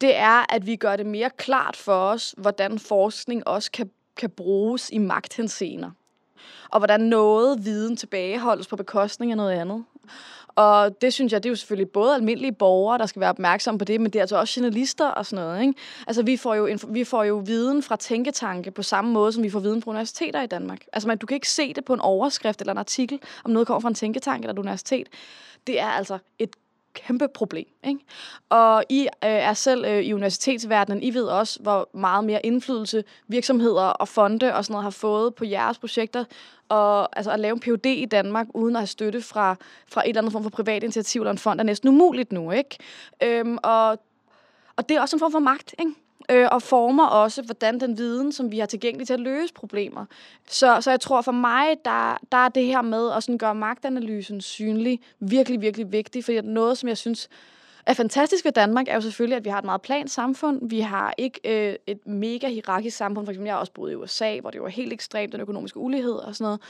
det 0.00 0.16
er, 0.16 0.54
at 0.54 0.66
vi 0.66 0.76
gør 0.76 0.96
det 0.96 1.06
mere 1.06 1.30
klart 1.30 1.76
for 1.76 1.94
os, 1.94 2.34
hvordan 2.38 2.78
forskning 2.78 3.48
også 3.48 3.70
kan, 3.70 3.90
kan 4.16 4.30
bruges 4.30 4.90
i 4.92 4.98
magthensener. 4.98 5.90
Og 6.68 6.78
hvordan 6.80 7.00
noget 7.00 7.64
viden 7.64 7.96
tilbageholdes 7.96 8.66
på 8.66 8.76
bekostning 8.76 9.30
af 9.30 9.36
noget 9.36 9.52
andet. 9.52 9.84
Og 10.56 11.00
det 11.00 11.12
synes 11.12 11.32
jeg, 11.32 11.42
det 11.42 11.48
er 11.48 11.50
jo 11.50 11.56
selvfølgelig 11.56 11.90
både 11.90 12.14
almindelige 12.14 12.52
borgere, 12.52 12.98
der 12.98 13.06
skal 13.06 13.20
være 13.20 13.30
opmærksomme 13.30 13.78
på 13.78 13.84
det, 13.84 14.00
men 14.00 14.12
det 14.12 14.18
er 14.18 14.22
altså 14.22 14.36
også 14.36 14.60
journalister 14.60 15.06
og 15.06 15.26
sådan 15.26 15.44
noget. 15.44 15.60
Ikke? 15.60 15.74
Altså 16.06 16.22
vi 16.22 16.36
får, 16.36 16.54
jo, 16.54 16.78
vi 16.88 17.04
får 17.04 17.24
jo 17.24 17.42
viden 17.46 17.82
fra 17.82 17.96
tænketanke 17.96 18.70
på 18.70 18.82
samme 18.82 19.12
måde, 19.12 19.32
som 19.32 19.42
vi 19.42 19.50
får 19.50 19.60
viden 19.60 19.82
fra 19.82 19.90
universiteter 19.90 20.42
i 20.42 20.46
Danmark. 20.46 20.84
Altså 20.92 21.08
man, 21.08 21.18
du 21.18 21.26
kan 21.26 21.34
ikke 21.34 21.48
se 21.48 21.72
det 21.74 21.84
på 21.84 21.94
en 21.94 22.00
overskrift 22.00 22.60
eller 22.60 22.72
en 22.72 22.78
artikel, 22.78 23.20
om 23.44 23.50
noget 23.50 23.66
kommer 23.66 23.80
fra 23.80 23.88
en 23.88 23.94
tænketank 23.94 24.40
eller 24.40 24.52
et 24.52 24.58
universitet. 24.58 25.08
Det 25.66 25.80
er 25.80 25.88
altså 25.88 26.18
et 26.38 26.50
kæmpe 26.96 27.28
problem. 27.28 27.66
Ikke? 27.84 28.00
Og 28.48 28.84
I 28.88 29.02
øh, 29.02 29.08
er 29.20 29.52
selv 29.52 29.84
øh, 29.84 30.02
i 30.02 30.12
universitetsverdenen, 30.12 31.02
I 31.02 31.14
ved 31.14 31.24
også, 31.24 31.60
hvor 31.62 31.88
meget 31.94 32.24
mere 32.24 32.46
indflydelse 32.46 33.04
virksomheder 33.28 33.82
og 33.82 34.08
fonde 34.08 34.54
og 34.54 34.64
sådan 34.64 34.72
noget 34.72 34.82
har 34.82 34.90
fået 34.90 35.34
på 35.34 35.44
jeres 35.44 35.78
projekter. 35.78 36.24
Og 36.68 37.16
altså, 37.18 37.30
at 37.30 37.40
lave 37.40 37.52
en 37.52 37.60
PhD 37.60 37.86
i 37.86 38.04
Danmark, 38.04 38.46
uden 38.54 38.76
at 38.76 38.80
have 38.80 38.86
støtte 38.86 39.22
fra, 39.22 39.56
fra 39.88 40.00
et 40.00 40.08
eller 40.08 40.20
andet 40.20 40.32
form 40.32 40.42
for 40.42 40.50
privat 40.50 40.82
initiativ 40.82 41.20
eller 41.20 41.32
en 41.32 41.38
fond, 41.38 41.60
er 41.60 41.64
næsten 41.64 41.88
umuligt 41.88 42.32
nu. 42.32 42.50
Ikke? 42.50 42.76
Øhm, 43.22 43.58
og, 43.62 43.98
og 44.76 44.88
det 44.88 44.96
er 44.96 45.00
også 45.00 45.16
en 45.16 45.20
form 45.20 45.32
for 45.32 45.38
magt. 45.38 45.74
Ikke? 45.78 45.92
Øh, 46.30 46.48
og 46.52 46.62
former 46.62 47.06
også, 47.06 47.42
hvordan 47.42 47.80
den 47.80 47.98
viden, 47.98 48.32
som 48.32 48.50
vi 48.50 48.58
har 48.58 48.66
tilgængelig 48.66 49.06
til 49.06 49.14
at 49.14 49.20
løse 49.20 49.54
problemer. 49.54 50.04
Så, 50.48 50.80
så 50.80 50.90
jeg 50.90 51.00
tror 51.00 51.22
for 51.22 51.32
mig, 51.32 51.76
der, 51.84 52.18
der 52.32 52.38
er 52.38 52.48
det 52.48 52.66
her 52.66 52.82
med 52.82 53.12
at 53.12 53.22
sådan 53.22 53.38
gøre 53.38 53.54
magtanalysen 53.54 54.40
synlig 54.40 55.00
virkelig, 55.20 55.60
virkelig 55.60 55.92
vigtigt, 55.92 56.24
fordi 56.24 56.40
noget, 56.40 56.78
som 56.78 56.88
jeg 56.88 56.96
synes 56.96 57.28
er 57.86 57.94
fantastisk 57.94 58.44
ved 58.44 58.52
Danmark, 58.52 58.88
er 58.88 58.94
jo 58.94 59.00
selvfølgelig, 59.00 59.36
at 59.36 59.44
vi 59.44 59.50
har 59.50 59.58
et 59.58 59.64
meget 59.64 59.82
plant 59.82 60.10
samfund. 60.10 60.68
Vi 60.68 60.80
har 60.80 61.14
ikke 61.18 61.40
øh, 61.44 61.76
et 61.86 62.06
mega 62.06 62.48
hierarkisk 62.48 62.96
samfund. 62.96 63.26
For 63.26 63.30
eksempel, 63.30 63.46
jeg 63.46 63.54
har 63.54 63.60
også 63.60 63.72
boet 63.72 63.92
i 63.92 63.94
USA, 63.94 64.40
hvor 64.40 64.50
det 64.50 64.62
var 64.62 64.68
helt 64.68 64.92
ekstremt, 64.92 65.32
den 65.32 65.40
økonomiske 65.40 65.78
ulighed 65.78 66.14
og 66.14 66.34
sådan 66.34 66.44
noget. 66.44 66.60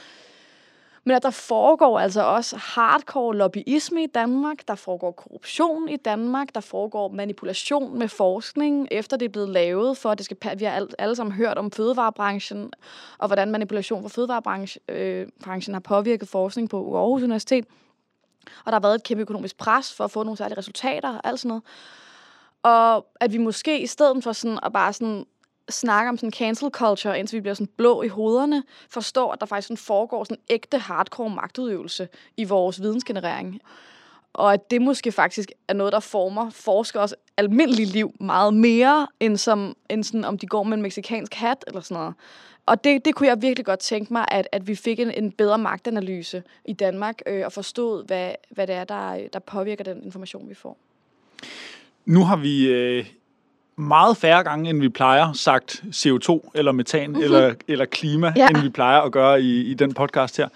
Men 1.07 1.15
at 1.15 1.23
der 1.23 1.29
foregår 1.29 1.99
altså 1.99 2.21
også 2.21 2.57
hardcore 2.57 3.35
lobbyisme 3.35 4.03
i 4.03 4.07
Danmark, 4.07 4.67
der 4.67 4.75
foregår 4.75 5.11
korruption 5.11 5.89
i 5.89 5.95
Danmark, 5.95 6.55
der 6.55 6.61
foregår 6.61 7.07
manipulation 7.07 7.99
med 7.99 8.07
forskning, 8.07 8.87
efter 8.91 9.17
det 9.17 9.25
er 9.25 9.29
blevet 9.29 9.49
lavet, 9.49 9.97
for 9.97 10.11
at 10.11 10.17
det 10.17 10.25
skal, 10.25 10.59
vi 10.59 10.65
har 10.65 10.87
alle 10.99 11.15
sammen 11.15 11.35
hørt 11.35 11.57
om 11.57 11.71
fødevarebranchen, 11.71 12.71
og 13.17 13.27
hvordan 13.27 13.51
manipulation 13.51 14.01
fra 14.01 14.09
fødevarebranchen 14.09 14.81
øh, 14.89 15.27
branchen 15.43 15.75
har 15.75 15.79
påvirket 15.79 16.27
forskning 16.27 16.69
på 16.69 16.97
Aarhus 16.97 17.23
Universitet. 17.23 17.65
Og 18.65 18.65
der 18.65 18.73
har 18.73 18.79
været 18.79 18.95
et 18.95 19.03
kæmpe 19.03 19.21
økonomisk 19.21 19.57
pres 19.57 19.93
for 19.93 20.03
at 20.03 20.11
få 20.11 20.23
nogle 20.23 20.37
særlige 20.37 20.57
resultater 20.57 21.09
og 21.09 21.21
alt 21.23 21.39
sådan 21.39 21.47
noget. 21.47 21.63
Og 22.63 23.05
at 23.19 23.33
vi 23.33 23.37
måske 23.37 23.81
i 23.81 23.87
stedet 23.87 24.23
for 24.23 24.31
sådan 24.31 24.59
at 24.63 24.73
bare 24.73 24.93
sådan 24.93 25.25
snakke 25.69 26.09
om 26.09 26.17
sådan 26.17 26.31
cancel 26.31 26.69
culture, 26.71 27.19
indtil 27.19 27.35
vi 27.35 27.41
bliver 27.41 27.53
sådan 27.53 27.73
blå 27.77 28.01
i 28.01 28.07
hovederne, 28.07 28.63
forstår, 28.89 29.33
at 29.33 29.39
der 29.39 29.45
faktisk 29.45 29.67
sådan 29.67 29.77
foregår 29.77 30.23
sådan 30.23 30.43
ægte 30.49 30.77
hardcore 30.77 31.29
magtudøvelse 31.29 32.07
i 32.37 32.43
vores 32.43 32.81
vidensgenerering. 32.81 33.61
og 34.33 34.53
at 34.53 34.71
det 34.71 34.81
måske 34.81 35.11
faktisk 35.11 35.51
er 35.67 35.73
noget, 35.73 35.93
der 35.93 35.99
former 35.99 36.49
forskeres 36.49 37.15
almindelige 37.37 37.85
liv 37.85 38.11
meget 38.19 38.53
mere, 38.53 39.07
end, 39.19 39.37
som, 39.37 39.75
end 39.89 40.03
sådan, 40.03 40.25
om 40.25 40.37
de 40.37 40.47
går 40.47 40.63
med 40.63 40.77
en 40.77 40.83
meksikansk 40.83 41.33
hat 41.33 41.63
eller 41.67 41.81
sådan 41.81 41.95
noget. 41.95 42.13
Og 42.65 42.83
det, 42.83 43.05
det 43.05 43.15
kunne 43.15 43.27
jeg 43.27 43.41
virkelig 43.41 43.65
godt 43.65 43.79
tænke 43.79 44.13
mig, 44.13 44.25
at, 44.31 44.47
at 44.51 44.67
vi 44.67 44.75
fik 44.75 44.99
en, 44.99 45.11
en 45.11 45.31
bedre 45.31 45.57
magtanalyse 45.57 46.43
i 46.65 46.73
Danmark, 46.73 47.21
øh, 47.25 47.45
og 47.45 47.53
forstod, 47.53 48.05
hvad, 48.07 48.31
hvad 48.49 48.67
det 48.67 48.75
er, 48.75 48.83
der, 48.83 49.27
der 49.33 49.39
påvirker 49.39 49.83
den 49.83 50.03
information, 50.03 50.49
vi 50.49 50.53
får. 50.53 50.77
Nu 52.05 52.23
har 52.23 52.35
vi 52.35 52.67
øh, 52.67 53.05
meget 53.77 54.17
færre 54.17 54.43
gange, 54.43 54.69
end 54.69 54.81
vi 54.81 54.89
plejer, 54.89 55.33
sagt 55.33 55.83
CO2 55.87 56.49
eller 56.55 56.71
metan 56.71 57.15
uh-huh. 57.15 57.23
eller, 57.23 57.53
eller 57.67 57.85
klima, 57.85 58.33
ja. 58.35 58.47
end 58.47 58.57
vi 58.57 58.69
plejer 58.69 59.01
at 59.01 59.11
gøre 59.11 59.41
i, 59.41 59.61
i 59.61 59.73
den 59.73 59.93
podcast 59.93 60.37
her. 60.37 60.47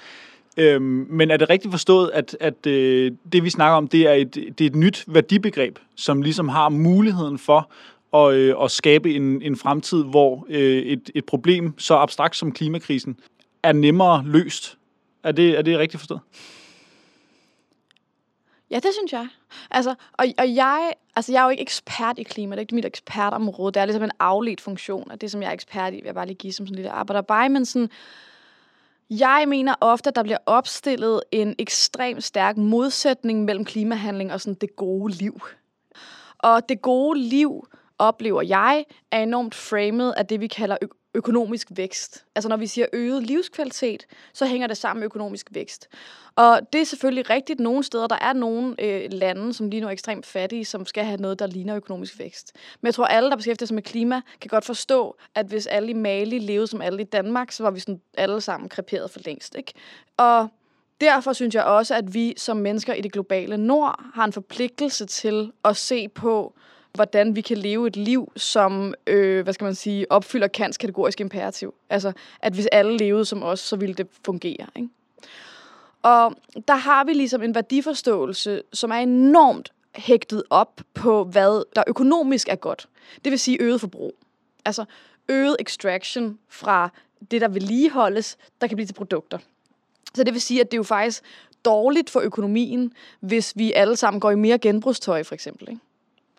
Øhm, 0.58 1.08
men 1.10 1.32
er 1.32 1.38
det 1.38 1.50
rigtigt 1.50 1.72
forstået, 1.74 2.12
at, 2.14 2.38
at 2.40 2.68
øh, 2.68 3.12
det 3.34 3.44
vi 3.44 3.50
snakker 3.50 3.78
om, 3.78 3.88
det 3.88 4.08
er, 4.08 4.14
et, 4.14 4.36
det 4.36 4.62
er 4.62 4.70
et 4.70 4.76
nyt 4.76 5.04
værdibegreb, 5.08 5.80
som 5.96 6.22
ligesom 6.22 6.50
har 6.50 6.70
muligheden 6.70 7.38
for 7.38 7.72
at, 8.14 8.34
øh, 8.34 8.56
at 8.64 8.72
skabe 8.72 9.16
en, 9.16 9.42
en 9.42 9.58
fremtid, 9.58 10.04
hvor 10.04 10.46
øh, 10.50 10.82
et, 10.82 11.10
et 11.16 11.26
problem 11.26 11.74
så 11.78 11.96
abstrakt 11.96 12.36
som 12.36 12.52
klimakrisen 12.52 13.18
er 13.64 13.72
nemmere 13.72 14.24
løst? 14.26 14.78
Er 15.24 15.32
det, 15.32 15.58
er 15.58 15.62
det 15.62 15.78
rigtigt 15.78 16.02
forstået? 16.02 16.20
Ja, 18.72 18.76
det 18.76 18.94
synes 18.94 19.14
jeg. 19.14 19.28
Altså, 19.72 19.96
og, 20.14 20.26
og 20.38 20.56
jeg, 20.56 20.94
altså, 21.16 21.32
jeg 21.32 21.40
er 21.40 21.44
jo 21.44 21.50
ikke 21.50 21.62
ekspert 21.62 22.20
i 22.20 22.24
klima. 22.24 22.52
Det 22.52 22.58
er 22.58 22.62
ikke 22.62 22.76
mit 22.76 22.86
ekspertområde. 22.86 23.72
Det 23.72 23.82
er 23.82 23.86
ligesom 23.86 24.04
en 24.04 24.12
afledt 24.20 24.62
funktion 24.62 25.12
af 25.12 25.20
det, 25.20 25.32
som 25.32 25.42
jeg 25.42 25.50
er 25.50 25.54
ekspert 25.54 25.94
i. 25.94 26.02
Jeg 26.06 26.14
bare 26.14 26.26
lige 26.26 26.38
give 26.38 26.54
som 26.54 26.66
sådan 26.66 26.74
en 26.74 26.76
lille 26.76 26.92
arbejder 26.92 27.50
Men 27.50 27.66
sådan, 27.66 27.90
jeg 29.10 29.46
mener 29.48 29.76
ofte, 29.82 30.08
at 30.08 30.16
der 30.16 30.24
bliver 30.24 30.38
opstillet 30.46 31.24
en 31.32 31.56
ekstremt 31.60 32.24
stærk 32.24 32.58
modsætning 32.58 33.46
mellem 33.46 33.66
klimahandling 33.66 34.34
og 34.34 34.42
sådan 34.42 34.58
det 34.62 34.76
gode 34.76 35.14
liv. 35.14 35.42
Og 36.40 36.70
det 36.70 36.82
gode 36.82 37.20
liv, 37.20 37.68
oplever 38.00 38.42
jeg, 38.42 38.86
er 39.12 39.24
enormt 39.24 39.56
framet 39.56 40.14
af 40.18 40.26
det, 40.26 40.40
vi 40.40 40.48
kalder 40.48 40.78
ø- 40.82 41.01
økonomisk 41.14 41.68
vækst. 41.72 42.26
Altså 42.36 42.50
når 42.50 42.58
vi 42.58 42.68
siger 42.68 42.88
øget 42.94 43.24
livskvalitet, 43.24 44.06
så 44.34 44.46
hænger 44.46 44.68
det 44.68 44.78
sammen 44.78 45.00
med 45.00 45.06
økonomisk 45.06 45.48
vækst. 45.52 45.88
Og 46.36 46.60
det 46.74 46.82
er 46.82 46.86
selvfølgelig 46.86 47.30
rigtigt 47.30 47.60
nogle 47.60 47.84
steder. 47.84 48.08
Der 48.08 48.18
er 48.22 48.34
nogle 48.34 48.76
øh, 48.80 49.12
lande, 49.12 49.54
som 49.54 49.70
lige 49.70 49.82
nu 49.82 49.88
er 49.88 49.92
ekstremt 49.92 50.26
fattige, 50.26 50.66
som 50.66 50.86
skal 50.86 51.04
have 51.04 51.22
noget, 51.22 51.40
der 51.40 51.48
ligner 51.48 51.76
økonomisk 51.76 52.20
vækst. 52.20 52.54
Men 52.82 52.86
jeg 52.86 52.94
tror, 52.94 53.06
alle, 53.06 53.30
der 53.30 53.36
beskæftiger 53.36 53.68
sig 53.68 53.76
med 53.76 53.84
klima, 53.84 54.22
kan 54.42 54.50
godt 54.50 54.66
forstå, 54.66 55.16
at 55.36 55.46
hvis 55.46 55.68
alle 55.68 55.90
i 55.90 55.94
Mali 55.94 56.40
levede 56.40 56.68
som 56.68 56.82
alle 56.82 57.02
i 57.02 57.06
Danmark, 57.06 57.52
så 57.52 57.64
var 57.64 57.72
vi 57.72 57.80
sådan 57.80 58.02
alle 58.14 58.42
sammen 58.42 58.70
kreperet 58.70 59.12
for 59.12 59.20
længst. 59.26 59.56
Ikke? 59.56 59.74
Og 60.18 60.48
derfor 61.02 61.34
synes 61.34 61.56
jeg 61.56 61.64
også, 61.64 61.96
at 61.96 62.14
vi 62.14 62.34
som 62.38 62.58
mennesker 62.58 62.94
i 62.94 63.02
det 63.02 63.12
globale 63.12 63.58
nord 63.58 64.04
har 64.14 64.26
en 64.26 64.34
forpligtelse 64.34 65.06
til 65.06 65.52
at 65.66 65.78
se 65.78 66.08
på, 66.08 66.56
hvordan 66.94 67.36
vi 67.36 67.42
kan 67.42 67.58
leve 67.58 67.88
et 67.88 67.96
liv, 67.96 68.32
som, 68.36 68.94
øh, 69.08 69.44
hvad 69.44 69.54
skal 69.54 69.66
man 69.66 69.76
sige, 69.76 70.12
opfylder 70.12 70.48
Kants 70.48 70.78
kategoriske 70.78 71.22
imperativ. 71.22 71.74
Altså, 71.90 72.12
at 72.40 72.54
hvis 72.54 72.68
alle 72.72 72.98
levede 72.98 73.26
som 73.26 73.44
os, 73.44 73.60
så 73.60 73.76
ville 73.76 73.96
det 73.96 74.08
fungere, 74.26 74.68
ikke? 74.76 74.90
Og 76.02 76.36
der 76.68 76.76
har 76.76 77.04
vi 77.04 77.14
ligesom 77.14 77.42
en 77.42 77.56
værdiforståelse, 77.56 78.62
som 78.74 78.92
er 78.92 78.96
enormt 78.96 79.72
hægtet 79.96 80.44
op 80.50 80.82
på, 80.94 81.24
hvad 81.24 81.64
der 81.76 81.84
økonomisk 81.88 82.50
er 82.50 82.56
godt. 82.56 82.88
Det 83.24 83.32
vil 83.32 83.40
sige 83.40 83.62
øget 83.62 83.82
forbrug. 83.82 84.16
Altså 84.66 84.86
øget 85.30 85.56
extraction 85.60 86.40
fra 86.50 86.90
det, 87.32 87.42
der 87.42 87.48
vedligeholdes, 87.48 88.38
der 88.62 88.68
kan 88.68 88.76
blive 88.76 88.88
til 88.88 88.94
produkter. 88.94 89.38
Så 90.14 90.24
det 90.24 90.34
vil 90.34 90.42
sige, 90.42 90.62
at 90.62 90.72
det 90.72 90.74
er 90.74 90.80
jo 90.80 90.84
faktisk 90.84 91.24
dårligt 91.66 92.10
for 92.10 92.20
økonomien, 92.20 92.94
hvis 93.20 93.54
vi 93.56 93.74
alle 93.74 93.96
sammen 93.96 94.20
går 94.20 94.32
i 94.32 94.36
mere 94.36 94.58
genbrugstøj, 94.58 95.24
for 95.24 95.34
eksempel. 95.34 95.70
Ikke? 95.70 95.82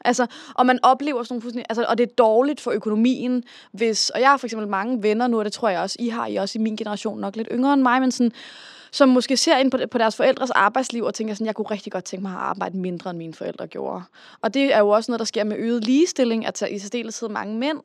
Altså, 0.05 0.27
og 0.55 0.67
man 0.67 0.79
oplever 0.83 1.23
sådan 1.23 1.43
nogle 1.45 1.65
altså, 1.69 1.85
og 1.89 1.99
det 1.99 2.09
er 2.09 2.15
dårligt 2.15 2.61
for 2.61 2.71
økonomien, 2.71 3.45
hvis, 3.73 4.11
og 4.11 4.21
jeg 4.21 4.31
har 4.31 4.37
for 4.37 4.47
eksempel 4.47 4.69
mange 4.69 5.03
venner 5.03 5.27
nu, 5.27 5.39
og 5.39 5.45
det 5.45 5.53
tror 5.53 5.69
jeg 5.69 5.81
også, 5.81 5.97
I 5.99 6.09
har, 6.09 6.27
I 6.27 6.37
også 6.37 6.59
i 6.59 6.63
min 6.63 6.77
generation 6.77 7.21
nok 7.21 7.37
lidt 7.37 7.49
yngre 7.53 7.73
end 7.73 7.83
mig, 7.83 8.01
men 8.01 8.11
sådan, 8.11 8.33
som 8.93 9.09
måske 9.09 9.37
ser 9.37 9.57
ind 9.57 9.71
på, 9.71 9.79
på 9.91 9.99
deres 9.99 10.17
forældres 10.17 10.51
arbejdsliv 10.51 11.05
og 11.05 11.15
tænker 11.15 11.35
sådan, 11.35 11.47
jeg 11.47 11.55
kunne 11.55 11.71
rigtig 11.71 11.93
godt 11.93 12.05
tænke 12.05 12.23
mig 12.23 12.33
at 12.33 12.39
arbejde 12.39 12.79
mindre, 12.79 13.11
end 13.11 13.19
mine 13.19 13.35
forældre 13.35 13.67
gjorde. 13.67 14.03
Og 14.41 14.55
det 14.55 14.75
er 14.75 14.79
jo 14.79 14.89
også 14.89 15.11
noget, 15.11 15.19
der 15.19 15.25
sker 15.25 15.45
med 15.45 15.57
øget 15.59 15.85
ligestilling, 15.85 16.47
at 16.47 16.63
i 16.71 16.79
særdeleshed 16.79 17.29
mange 17.29 17.59
mænd 17.59 17.79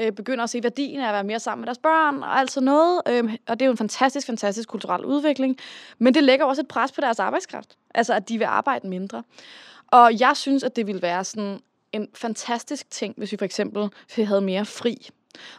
øh, 0.00 0.12
begynder 0.12 0.44
at 0.44 0.50
se 0.50 0.62
værdien 0.62 1.00
af 1.00 1.08
at 1.08 1.12
være 1.12 1.24
mere 1.24 1.40
sammen 1.40 1.60
med 1.60 1.66
deres 1.66 1.78
børn 1.78 2.22
og 2.22 2.38
alt 2.38 2.50
sådan 2.50 2.64
noget. 2.64 3.00
Øh, 3.08 3.24
og 3.48 3.60
det 3.60 3.62
er 3.62 3.66
jo 3.66 3.72
en 3.72 3.78
fantastisk, 3.78 4.26
fantastisk 4.26 4.68
kulturel 4.68 5.04
udvikling. 5.04 5.58
Men 5.98 6.14
det 6.14 6.22
lægger 6.24 6.44
også 6.46 6.62
et 6.62 6.68
pres 6.68 6.92
på 6.92 7.00
deres 7.00 7.18
arbejdskraft. 7.18 7.76
Altså, 7.94 8.14
at 8.14 8.28
de 8.28 8.38
vil 8.38 8.44
arbejde 8.44 8.88
mindre. 8.88 9.22
Og 9.94 10.20
jeg 10.20 10.32
synes, 10.36 10.62
at 10.62 10.76
det 10.76 10.86
ville 10.86 11.02
være 11.02 11.24
sådan 11.24 11.60
en 11.92 12.08
fantastisk 12.14 12.90
ting, 12.90 13.14
hvis 13.16 13.32
vi 13.32 13.36
for 13.36 13.44
eksempel 13.44 13.88
havde 14.16 14.40
mere 14.40 14.64
fri. 14.64 15.08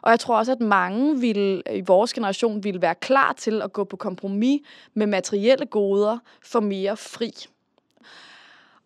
Og 0.01 0.11
jeg 0.11 0.19
tror 0.19 0.37
også, 0.37 0.51
at 0.51 0.59
mange 0.59 1.19
ville, 1.19 1.63
i 1.75 1.81
vores 1.81 2.13
generation 2.13 2.63
ville 2.63 2.81
være 2.81 2.95
klar 2.95 3.33
til 3.33 3.61
at 3.61 3.73
gå 3.73 3.83
på 3.83 3.97
kompromis 3.97 4.61
med 4.93 5.07
materielle 5.07 5.65
goder 5.65 6.17
for 6.41 6.59
mere 6.59 6.97
fri. 6.97 7.31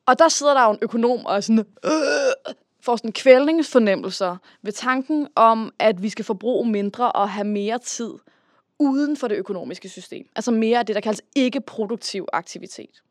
Og 0.05 0.19
der 0.19 0.29
sidder 0.29 0.53
der 0.53 0.63
jo 0.63 0.71
en 0.71 0.79
økonom 0.81 1.25
og 1.25 1.43
sådan, 1.43 1.65
øh, 1.85 2.53
får 2.81 2.95
sådan 2.95 3.11
kvælningsfornemmelser 3.11 4.37
ved 4.61 4.71
tanken 4.71 5.27
om, 5.35 5.73
at 5.79 6.03
vi 6.03 6.09
skal 6.09 6.25
forbruge 6.25 6.69
mindre 6.69 7.11
og 7.11 7.29
have 7.29 7.47
mere 7.47 7.79
tid 7.79 8.11
uden 8.79 9.17
for 9.17 9.27
det 9.27 9.35
økonomiske 9.35 9.89
system. 9.89 10.27
Altså 10.35 10.51
mere 10.51 10.79
af 10.79 10.85
det, 10.85 10.95
der 10.95 11.01
kaldes 11.01 11.21
ikke-produktiv 11.35 12.27
aktivitet. 12.33 13.01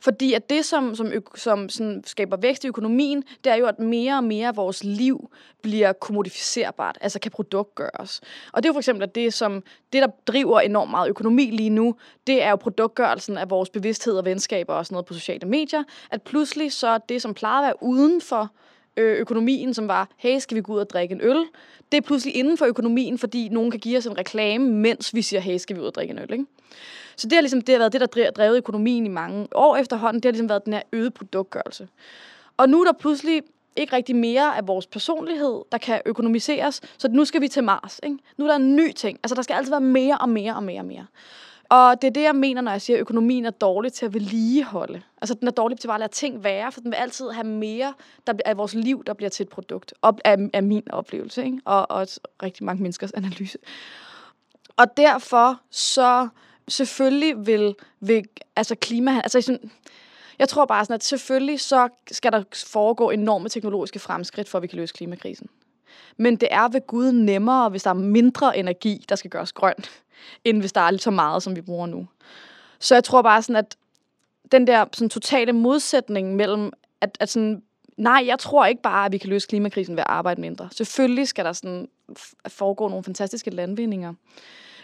Fordi 0.00 0.32
at 0.32 0.50
det, 0.50 0.64
som, 0.64 0.94
som, 0.94 1.12
som 1.34 1.68
sådan 1.68 2.02
skaber 2.06 2.36
vækst 2.36 2.64
i 2.64 2.68
økonomien, 2.68 3.24
det 3.44 3.52
er 3.52 3.56
jo, 3.56 3.66
at 3.66 3.78
mere 3.78 4.16
og 4.16 4.24
mere 4.24 4.48
af 4.48 4.56
vores 4.56 4.84
liv 4.84 5.30
bliver 5.62 5.92
kommodificerbart, 5.92 6.98
altså 7.00 7.18
kan 7.20 7.30
produktgøres. 7.30 8.20
Og 8.52 8.62
det 8.62 8.68
er 8.68 8.70
jo 8.70 8.74
for 8.74 8.80
eksempel 8.80 9.02
at 9.02 9.14
det, 9.14 9.34
som 9.34 9.62
det, 9.92 10.02
der 10.02 10.08
driver 10.26 10.60
enormt 10.60 10.90
meget 10.90 11.08
økonomi 11.08 11.50
lige 11.50 11.70
nu, 11.70 11.94
det 12.26 12.42
er 12.42 12.50
jo 12.50 12.56
produktgørelsen 12.56 13.38
af 13.38 13.50
vores 13.50 13.70
bevidsthed 13.70 14.14
og 14.14 14.24
venskaber 14.24 14.74
og 14.74 14.86
sådan 14.86 14.94
noget 14.94 15.06
på 15.06 15.14
sociale 15.14 15.48
medier, 15.48 15.82
at 16.10 16.22
pludselig 16.22 16.72
så 16.72 16.98
det, 17.08 17.22
som 17.22 17.34
plejede 17.34 17.58
at 17.58 17.64
være 17.64 17.82
uden 17.82 18.20
for 18.20 18.50
øh, 18.96 19.18
økonomien, 19.18 19.74
som 19.74 19.88
var, 19.88 20.08
hey, 20.16 20.38
skal 20.38 20.54
vi 20.54 20.60
gå 20.60 20.72
ud 20.72 20.78
og 20.78 20.90
drikke 20.90 21.12
en 21.12 21.20
øl? 21.20 21.44
Det 21.92 21.98
er 21.98 22.02
pludselig 22.02 22.36
inden 22.36 22.58
for 22.58 22.66
økonomien, 22.66 23.18
fordi 23.18 23.48
nogen 23.48 23.70
kan 23.70 23.80
give 23.80 23.98
os 23.98 24.06
en 24.06 24.18
reklame, 24.18 24.70
mens 24.70 25.14
vi 25.14 25.22
siger, 25.22 25.40
hey, 25.40 25.56
skal 25.56 25.76
vi 25.76 25.80
ud 25.80 25.86
og 25.86 25.94
drikke 25.94 26.12
en 26.12 26.18
øl? 26.18 26.32
Ikke? 26.32 26.44
Så 27.18 27.26
det 27.26 27.32
har 27.32 27.40
ligesom 27.40 27.60
det 27.60 27.74
har 27.74 27.78
været 27.78 27.92
det, 27.92 28.00
der 28.00 28.24
har 28.24 28.30
drevet 28.30 28.56
økonomien 28.56 29.06
i 29.06 29.08
mange 29.08 29.48
år 29.54 29.76
efterhånden. 29.76 30.22
Det 30.22 30.24
har 30.24 30.32
ligesom 30.32 30.48
været 30.48 30.64
den 30.64 30.72
her 30.72 30.82
øget 30.92 31.14
produktgørelse. 31.14 31.88
Og 32.56 32.68
nu 32.68 32.80
er 32.80 32.84
der 32.84 32.92
pludselig 32.92 33.42
ikke 33.76 33.96
rigtig 33.96 34.16
mere 34.16 34.56
af 34.56 34.68
vores 34.68 34.86
personlighed, 34.86 35.62
der 35.72 35.78
kan 35.78 36.00
økonomiseres, 36.06 36.80
så 36.98 37.08
nu 37.08 37.24
skal 37.24 37.40
vi 37.40 37.48
til 37.48 37.64
Mars. 37.64 38.00
Ikke? 38.02 38.18
Nu 38.36 38.44
er 38.44 38.48
der 38.48 38.56
en 38.56 38.76
ny 38.76 38.92
ting. 38.92 39.18
Altså, 39.22 39.34
der 39.34 39.42
skal 39.42 39.54
altid 39.54 39.72
være 39.72 39.80
mere 39.80 40.18
og 40.18 40.28
mere 40.28 40.56
og 40.56 40.62
mere 40.62 40.80
og 40.80 40.84
mere. 40.84 41.06
Og 41.68 42.02
det 42.02 42.08
er 42.08 42.12
det, 42.12 42.22
jeg 42.22 42.34
mener, 42.34 42.60
når 42.60 42.70
jeg 42.70 42.82
siger, 42.82 42.96
at 42.96 43.00
økonomien 43.00 43.44
er 43.44 43.50
dårlig 43.50 43.92
til 43.92 44.06
at 44.06 44.14
vedligeholde. 44.14 45.02
Altså, 45.22 45.34
den 45.34 45.48
er 45.48 45.52
dårlig 45.52 45.80
til 45.80 45.86
bare 45.88 45.96
at 45.96 46.00
lade 46.00 46.12
ting 46.12 46.44
være, 46.44 46.72
for 46.72 46.80
den 46.80 46.90
vil 46.90 46.96
altid 46.96 47.30
have 47.30 47.46
mere 47.46 47.94
der, 48.26 48.32
af 48.44 48.56
vores 48.56 48.74
liv, 48.74 49.04
der 49.04 49.14
bliver 49.14 49.30
til 49.30 49.42
et 49.42 49.48
produkt. 49.48 49.94
Op, 50.02 50.20
af, 50.24 50.36
af 50.52 50.62
min 50.62 50.90
oplevelse, 50.90 51.44
ikke? 51.44 51.60
Og, 51.64 51.90
og 51.90 52.06
rigtig 52.42 52.64
mange 52.64 52.82
menneskers 52.82 53.12
analyse. 53.12 53.58
Og 54.76 54.96
derfor 54.96 55.60
så 55.70 56.28
selvfølgelig 56.68 57.46
vil, 57.46 57.74
vil 58.00 58.24
altså 58.56 58.74
klima, 58.74 59.20
altså 59.20 59.40
sådan, 59.40 59.70
jeg 60.38 60.48
tror 60.48 60.64
bare 60.64 60.84
sådan, 60.84 60.94
at 60.94 61.04
selvfølgelig 61.04 61.60
så 61.60 61.88
skal 62.10 62.32
der 62.32 62.42
foregå 62.66 63.10
enorme 63.10 63.48
teknologiske 63.48 63.98
fremskridt, 63.98 64.48
for 64.48 64.58
at 64.58 64.62
vi 64.62 64.66
kan 64.66 64.78
løse 64.78 64.94
klimakrisen. 64.94 65.48
Men 66.16 66.36
det 66.36 66.48
er 66.50 66.68
ved 66.68 66.86
Gud 66.86 67.12
nemmere, 67.12 67.68
hvis 67.68 67.82
der 67.82 67.90
er 67.90 67.94
mindre 67.94 68.58
energi, 68.58 69.04
der 69.08 69.16
skal 69.16 69.30
gøres 69.30 69.52
grøn, 69.52 69.74
end 70.44 70.60
hvis 70.60 70.72
der 70.72 70.80
er 70.80 70.90
lidt 70.90 71.02
så 71.02 71.10
meget, 71.10 71.42
som 71.42 71.56
vi 71.56 71.60
bruger 71.60 71.86
nu. 71.86 72.06
Så 72.78 72.94
jeg 72.94 73.04
tror 73.04 73.22
bare 73.22 73.42
sådan, 73.42 73.56
at 73.56 73.76
den 74.52 74.66
der 74.66 74.84
sådan, 74.92 75.08
totale 75.08 75.52
modsætning 75.52 76.36
mellem, 76.36 76.72
at, 77.00 77.16
at 77.20 77.28
sådan, 77.28 77.62
nej, 77.96 78.24
jeg 78.26 78.38
tror 78.38 78.66
ikke 78.66 78.82
bare, 78.82 79.06
at 79.06 79.12
vi 79.12 79.18
kan 79.18 79.30
løse 79.30 79.48
klimakrisen 79.48 79.96
ved 79.96 80.02
at 80.02 80.10
arbejde 80.10 80.40
mindre. 80.40 80.68
Selvfølgelig 80.72 81.28
skal 81.28 81.44
der 81.44 81.52
sådan 81.52 81.88
foregå 82.48 82.88
nogle 82.88 83.04
fantastiske 83.04 83.50
landvindinger. 83.50 84.14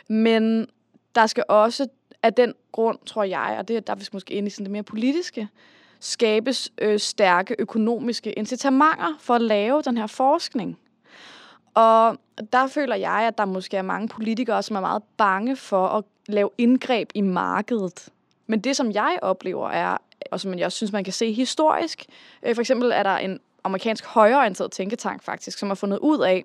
Men 0.09 0.69
der 1.15 1.27
skal 1.27 1.45
også 1.49 1.87
af 2.23 2.35
den 2.35 2.55
grund, 2.73 2.99
tror 3.07 3.25
jeg, 3.25 3.57
og 3.59 3.69
det 3.69 3.87
der 3.87 3.95
vi 3.95 4.05
måske 4.13 4.35
ind 4.35 4.47
i 4.47 4.51
sådan 4.51 4.65
det 4.65 4.73
mere 4.73 4.83
politiske, 4.83 5.49
skabes 6.01 6.73
øh, 6.79 6.99
stærke 6.99 7.57
økonomiske 7.59 8.33
incitamenter 8.33 9.17
for 9.21 9.35
at 9.35 9.41
lave 9.41 9.83
den 9.83 9.97
her 9.97 10.07
forskning. 10.07 10.79
Og 11.75 12.19
der 12.53 12.67
føler 12.67 12.95
jeg, 12.97 13.13
at 13.27 13.39
der 13.39 13.45
måske 13.45 13.77
er 13.77 13.83
mange 13.83 14.09
politikere, 14.09 14.63
som 14.63 14.77
er 14.77 14.81
meget 14.81 15.03
bange 15.17 15.57
for 15.57 15.87
at 15.87 16.05
lave 16.27 16.51
indgreb 16.59 17.11
i 17.15 17.21
markedet. 17.21 18.09
Men 18.47 18.61
det, 18.61 18.77
som 18.77 18.93
jeg 18.93 19.19
oplever, 19.23 19.71
er, 19.71 19.97
og 20.31 20.41
som 20.41 20.59
jeg 20.59 20.73
synes, 20.73 20.93
man 20.93 21.05
kan 21.05 21.13
se 21.13 21.33
historisk, 21.33 22.05
øh, 22.43 22.55
for 22.55 22.63
eksempel 22.63 22.91
er 22.91 23.03
der 23.03 23.17
en 23.17 23.41
amerikansk 23.65 24.07
højreorienteret 24.07 24.73
tænketank 24.73 25.23
faktisk, 25.23 25.59
som 25.59 25.69
har 25.69 25.75
fundet 25.75 25.99
ud 25.99 26.19
af, 26.19 26.45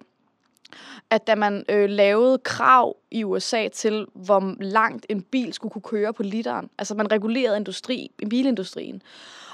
at 1.10 1.27
da 1.27 1.36
man 1.36 1.65
øh, 1.69 1.89
lavede 1.89 2.38
krav 2.38 2.97
i 3.12 3.23
USA 3.23 3.67
til, 3.67 4.05
hvor 4.13 4.55
langt 4.60 5.05
en 5.10 5.21
bil 5.21 5.53
skulle 5.53 5.71
kunne 5.71 5.82
køre 5.82 6.13
på 6.13 6.23
literen, 6.23 6.69
altså 6.77 6.95
man 6.95 7.12
regulerede 7.12 7.58
industri, 7.58 8.12
bilindustrien, 8.29 9.01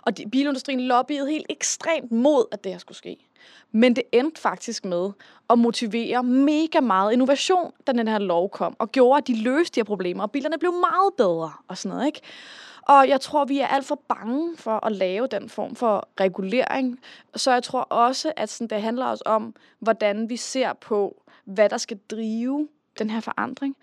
og 0.01 0.17
de, 0.17 0.29
bilindustrien 0.29 0.81
lobbyede 0.81 1.29
helt 1.29 1.45
ekstremt 1.49 2.11
mod, 2.11 2.45
at 2.51 2.63
det 2.63 2.71
her 2.71 2.79
skulle 2.79 2.97
ske. 2.97 3.17
Men 3.71 3.95
det 3.95 4.03
endte 4.11 4.41
faktisk 4.41 4.85
med 4.85 5.11
at 5.49 5.59
motivere 5.59 6.23
mega 6.23 6.79
meget 6.79 7.13
innovation, 7.13 7.71
da 7.87 7.91
den 7.91 8.07
her 8.07 8.19
lov 8.19 8.49
kom, 8.49 8.75
og 8.79 8.91
gjorde, 8.91 9.17
at 9.17 9.27
de 9.27 9.43
løste 9.43 9.75
de 9.75 9.79
her 9.79 9.83
problemer, 9.85 10.23
og 10.23 10.31
bilerne 10.31 10.57
blev 10.59 10.71
meget 10.71 11.13
bedre 11.17 11.51
og 11.67 11.77
sådan 11.77 11.95
noget, 11.95 12.07
ikke? 12.07 12.21
Og 12.85 13.09
jeg 13.09 13.21
tror, 13.21 13.45
vi 13.45 13.59
er 13.59 13.67
alt 13.67 13.85
for 13.85 14.01
bange 14.07 14.57
for 14.57 14.85
at 14.85 14.91
lave 14.91 15.27
den 15.27 15.49
form 15.49 15.75
for 15.75 16.09
regulering. 16.19 16.99
Så 17.35 17.51
jeg 17.51 17.63
tror 17.63 17.81
også, 17.81 18.33
at 18.37 18.49
sådan, 18.49 18.67
det 18.67 18.81
handler 18.81 19.05
også 19.05 19.23
om, 19.25 19.55
hvordan 19.79 20.29
vi 20.29 20.37
ser 20.37 20.73
på, 20.73 21.21
hvad 21.45 21.69
der 21.69 21.77
skal 21.77 21.99
drive 22.11 22.67
den 22.99 23.09
her 23.09 23.19
forandring. 23.19 23.75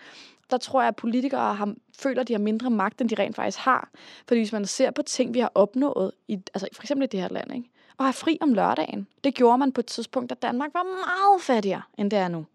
Der 0.51 0.57
tror 0.57 0.81
jeg, 0.81 0.89
at 0.89 0.97
politikere 0.97 1.55
har, 1.55 1.75
føler, 1.99 2.21
at 2.21 2.29
de 2.29 2.33
har 2.33 2.41
mindre 2.41 2.71
magt, 2.71 3.01
end 3.01 3.09
de 3.09 3.15
rent 3.23 3.37
faktisk 3.37 3.59
har. 3.59 3.89
Fordi 4.29 4.41
hvis 4.41 4.53
man 4.53 4.67
ser 4.67 4.91
på 4.91 5.03
ting, 5.03 5.35
vi 5.35 5.41
har 5.41 5.53
opnået, 5.55 6.13
i, 6.29 6.35
altså 6.55 6.69
for 6.73 6.83
eksempel 6.83 7.05
i 7.05 7.07
det 7.07 7.21
her 7.21 7.29
land, 7.29 7.55
ikke? 7.55 7.69
og 7.99 8.05
have 8.05 8.13
fri 8.13 8.39
om 8.41 8.55
lørdagen. 8.55 9.07
Det 9.25 9.35
gjorde 9.35 9.59
man 9.59 9.73
på 9.73 9.81
et 9.81 9.87
tidspunkt, 9.87 10.31
da 10.31 10.35
Danmark 10.35 10.71
var 10.75 10.83
meget 10.83 11.43
fattigere, 11.43 11.83
end 11.99 12.11
det 12.11 12.19
er 12.19 12.29
nu. 12.29 12.47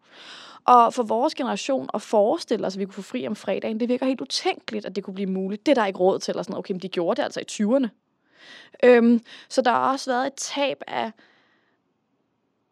Og 0.67 0.93
for 0.93 1.03
vores 1.03 1.35
generation 1.35 1.89
at 1.93 2.01
forestille 2.01 2.67
os, 2.67 2.75
at 2.75 2.79
vi 2.79 2.85
kunne 2.85 2.93
få 2.93 3.01
fri 3.01 3.27
om 3.27 3.35
fredagen, 3.35 3.79
det 3.79 3.89
virker 3.89 4.05
helt 4.05 4.21
utænkeligt, 4.21 4.85
at 4.85 4.95
det 4.95 5.03
kunne 5.03 5.13
blive 5.13 5.29
muligt. 5.29 5.65
Det 5.65 5.71
er 5.71 5.75
der 5.75 5.85
ikke 5.85 5.99
råd 5.99 6.19
til. 6.19 6.31
Eller 6.31 6.43
sådan, 6.43 6.57
okay, 6.57 6.71
men 6.71 6.79
de 6.79 6.89
gjorde 6.89 7.17
det 7.17 7.23
altså 7.23 7.39
i 7.39 7.45
20'erne. 7.51 7.87
Øhm, 8.83 9.21
så 9.49 9.61
der 9.61 9.71
har 9.71 9.91
også 9.91 10.11
været 10.11 10.27
et 10.27 10.33
tab 10.33 10.81
af 10.87 11.11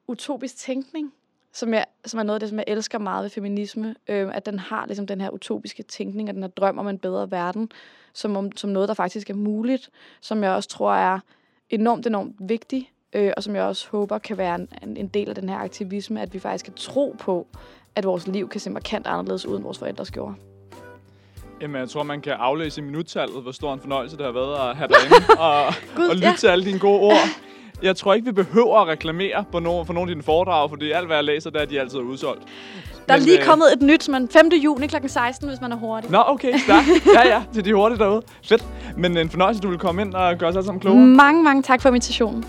utopisk 0.08 0.58
tænkning, 0.58 1.14
som, 1.54 1.74
jeg, 1.74 1.86
som 2.06 2.20
er 2.20 2.24
noget 2.24 2.36
af 2.36 2.40
det, 2.40 2.50
som 2.50 2.58
jeg 2.58 2.66
elsker 2.68 3.00
meget 3.00 3.24
ved 3.24 3.30
feminisme. 3.30 3.96
Øhm, 4.08 4.32
at 4.34 4.46
den 4.46 4.60
har 4.60 4.86
ligesom 4.86 5.08
den 5.08 5.22
her 5.22 5.30
utopiske 5.30 5.84
tænkning, 5.84 6.30
og 6.30 6.36
den 6.36 6.44
her 6.44 6.50
drøm 6.50 6.78
om 6.78 6.88
en 6.88 7.00
bedre 7.00 7.32
verden, 7.32 7.72
som, 8.14 8.38
om, 8.38 8.58
som 8.58 8.70
noget, 8.70 8.88
der 8.88 8.96
faktisk 8.96 9.30
er 9.30 9.36
muligt, 9.36 9.90
som 10.22 10.44
jeg 10.44 10.52
også 10.52 10.70
tror 10.70 10.94
er 10.94 11.20
enormt, 11.70 12.08
enormt 12.08 12.36
vigtig, 12.40 12.92
øh, 13.15 13.32
og 13.38 13.43
som 13.43 13.56
jeg 13.56 13.63
også 13.63 13.88
håber 13.91 14.17
kan 14.17 14.38
være 14.38 14.56
en, 14.56 14.97
en 14.97 15.08
del 15.08 15.30
af 15.30 15.36
den 15.36 15.49
her 15.49 15.58
aktivisme, 15.58 16.21
at 16.21 16.34
vi 16.34 16.39
faktisk 16.39 16.65
kan 16.65 16.73
tro 16.73 17.15
på, 17.19 17.47
at 17.95 18.06
vores 18.06 18.28
liv 18.28 18.49
kan 18.49 18.62
se 18.62 18.69
markant 18.69 19.08
anderledes 19.08 19.45
ud, 19.45 19.56
end 19.56 19.63
vores 19.63 19.78
forældres 19.78 20.12
gjorde. 20.12 20.36
Jamen, 21.62 21.75
jeg 21.75 21.89
tror, 21.89 22.04
man 22.04 22.21
kan 22.21 22.34
aflæse 22.34 22.82
i 22.82 22.84
minuttallet, 22.84 23.41
hvor 23.41 23.51
stor 23.51 23.73
en 23.73 23.80
fornøjelse 23.80 24.17
det 24.17 24.25
har 24.25 24.32
været 24.32 24.69
at 24.69 24.75
have 24.75 24.88
dig 24.88 24.95
inde 25.06 25.39
og, 25.47 25.73
Gud, 25.95 26.08
og 26.08 26.15
lytte 26.15 26.28
ja. 26.28 26.36
til 26.38 26.47
alle 26.47 26.65
dine 26.65 26.80
gode 26.80 26.99
ord. 26.99 27.28
Jeg 27.82 27.95
tror 27.95 28.13
ikke, 28.13 28.25
vi 28.25 28.32
behøver 28.32 28.80
at 28.80 28.88
reklamere 28.88 29.45
på 29.51 29.60
nogle, 29.60 29.86
for 29.86 29.93
nogle 29.93 30.12
af 30.12 30.15
dine 30.15 30.23
foredrag, 30.23 30.69
fordi 30.69 30.91
alt, 30.91 31.08
hvad 31.08 31.17
jeg 31.17 31.23
læser, 31.23 31.49
der 31.49 31.60
er 31.60 31.65
de 31.65 31.80
altid 31.80 31.99
udsolgt. 31.99 32.43
Der 33.08 33.13
er 33.13 33.17
Men, 33.17 33.25
lige 33.25 33.39
øh, 33.39 33.45
kommet 33.45 33.73
et 33.73 33.82
nyt, 33.82 34.10
er 34.10 34.28
5. 34.32 34.49
juni 34.63 34.88
kl. 34.88 34.95
16, 35.08 35.49
hvis 35.49 35.62
man 35.62 35.71
er 35.71 35.75
hurtig. 35.75 36.12
Nå, 36.12 36.23
okay, 36.28 36.58
stærkt. 36.58 36.88
Ja, 37.13 37.28
ja, 37.28 37.43
til 37.54 37.65
de 37.65 37.73
hurtige 37.73 37.99
derude. 37.99 38.21
Fedt. 38.43 38.65
Men 38.97 39.17
en 39.17 39.30
fornøjelse, 39.30 39.62
du 39.62 39.69
vil 39.69 39.78
komme 39.78 40.01
ind 40.01 40.13
og 40.13 40.38
gøre 40.38 40.49
os 40.49 40.56
alle 40.56 40.65
sammen 40.65 40.82
klogere. 40.82 41.06
Mange, 41.06 41.43
mange 41.43 41.63
tak 41.63 41.82
for 41.82 41.89
invitationen. 41.89 42.45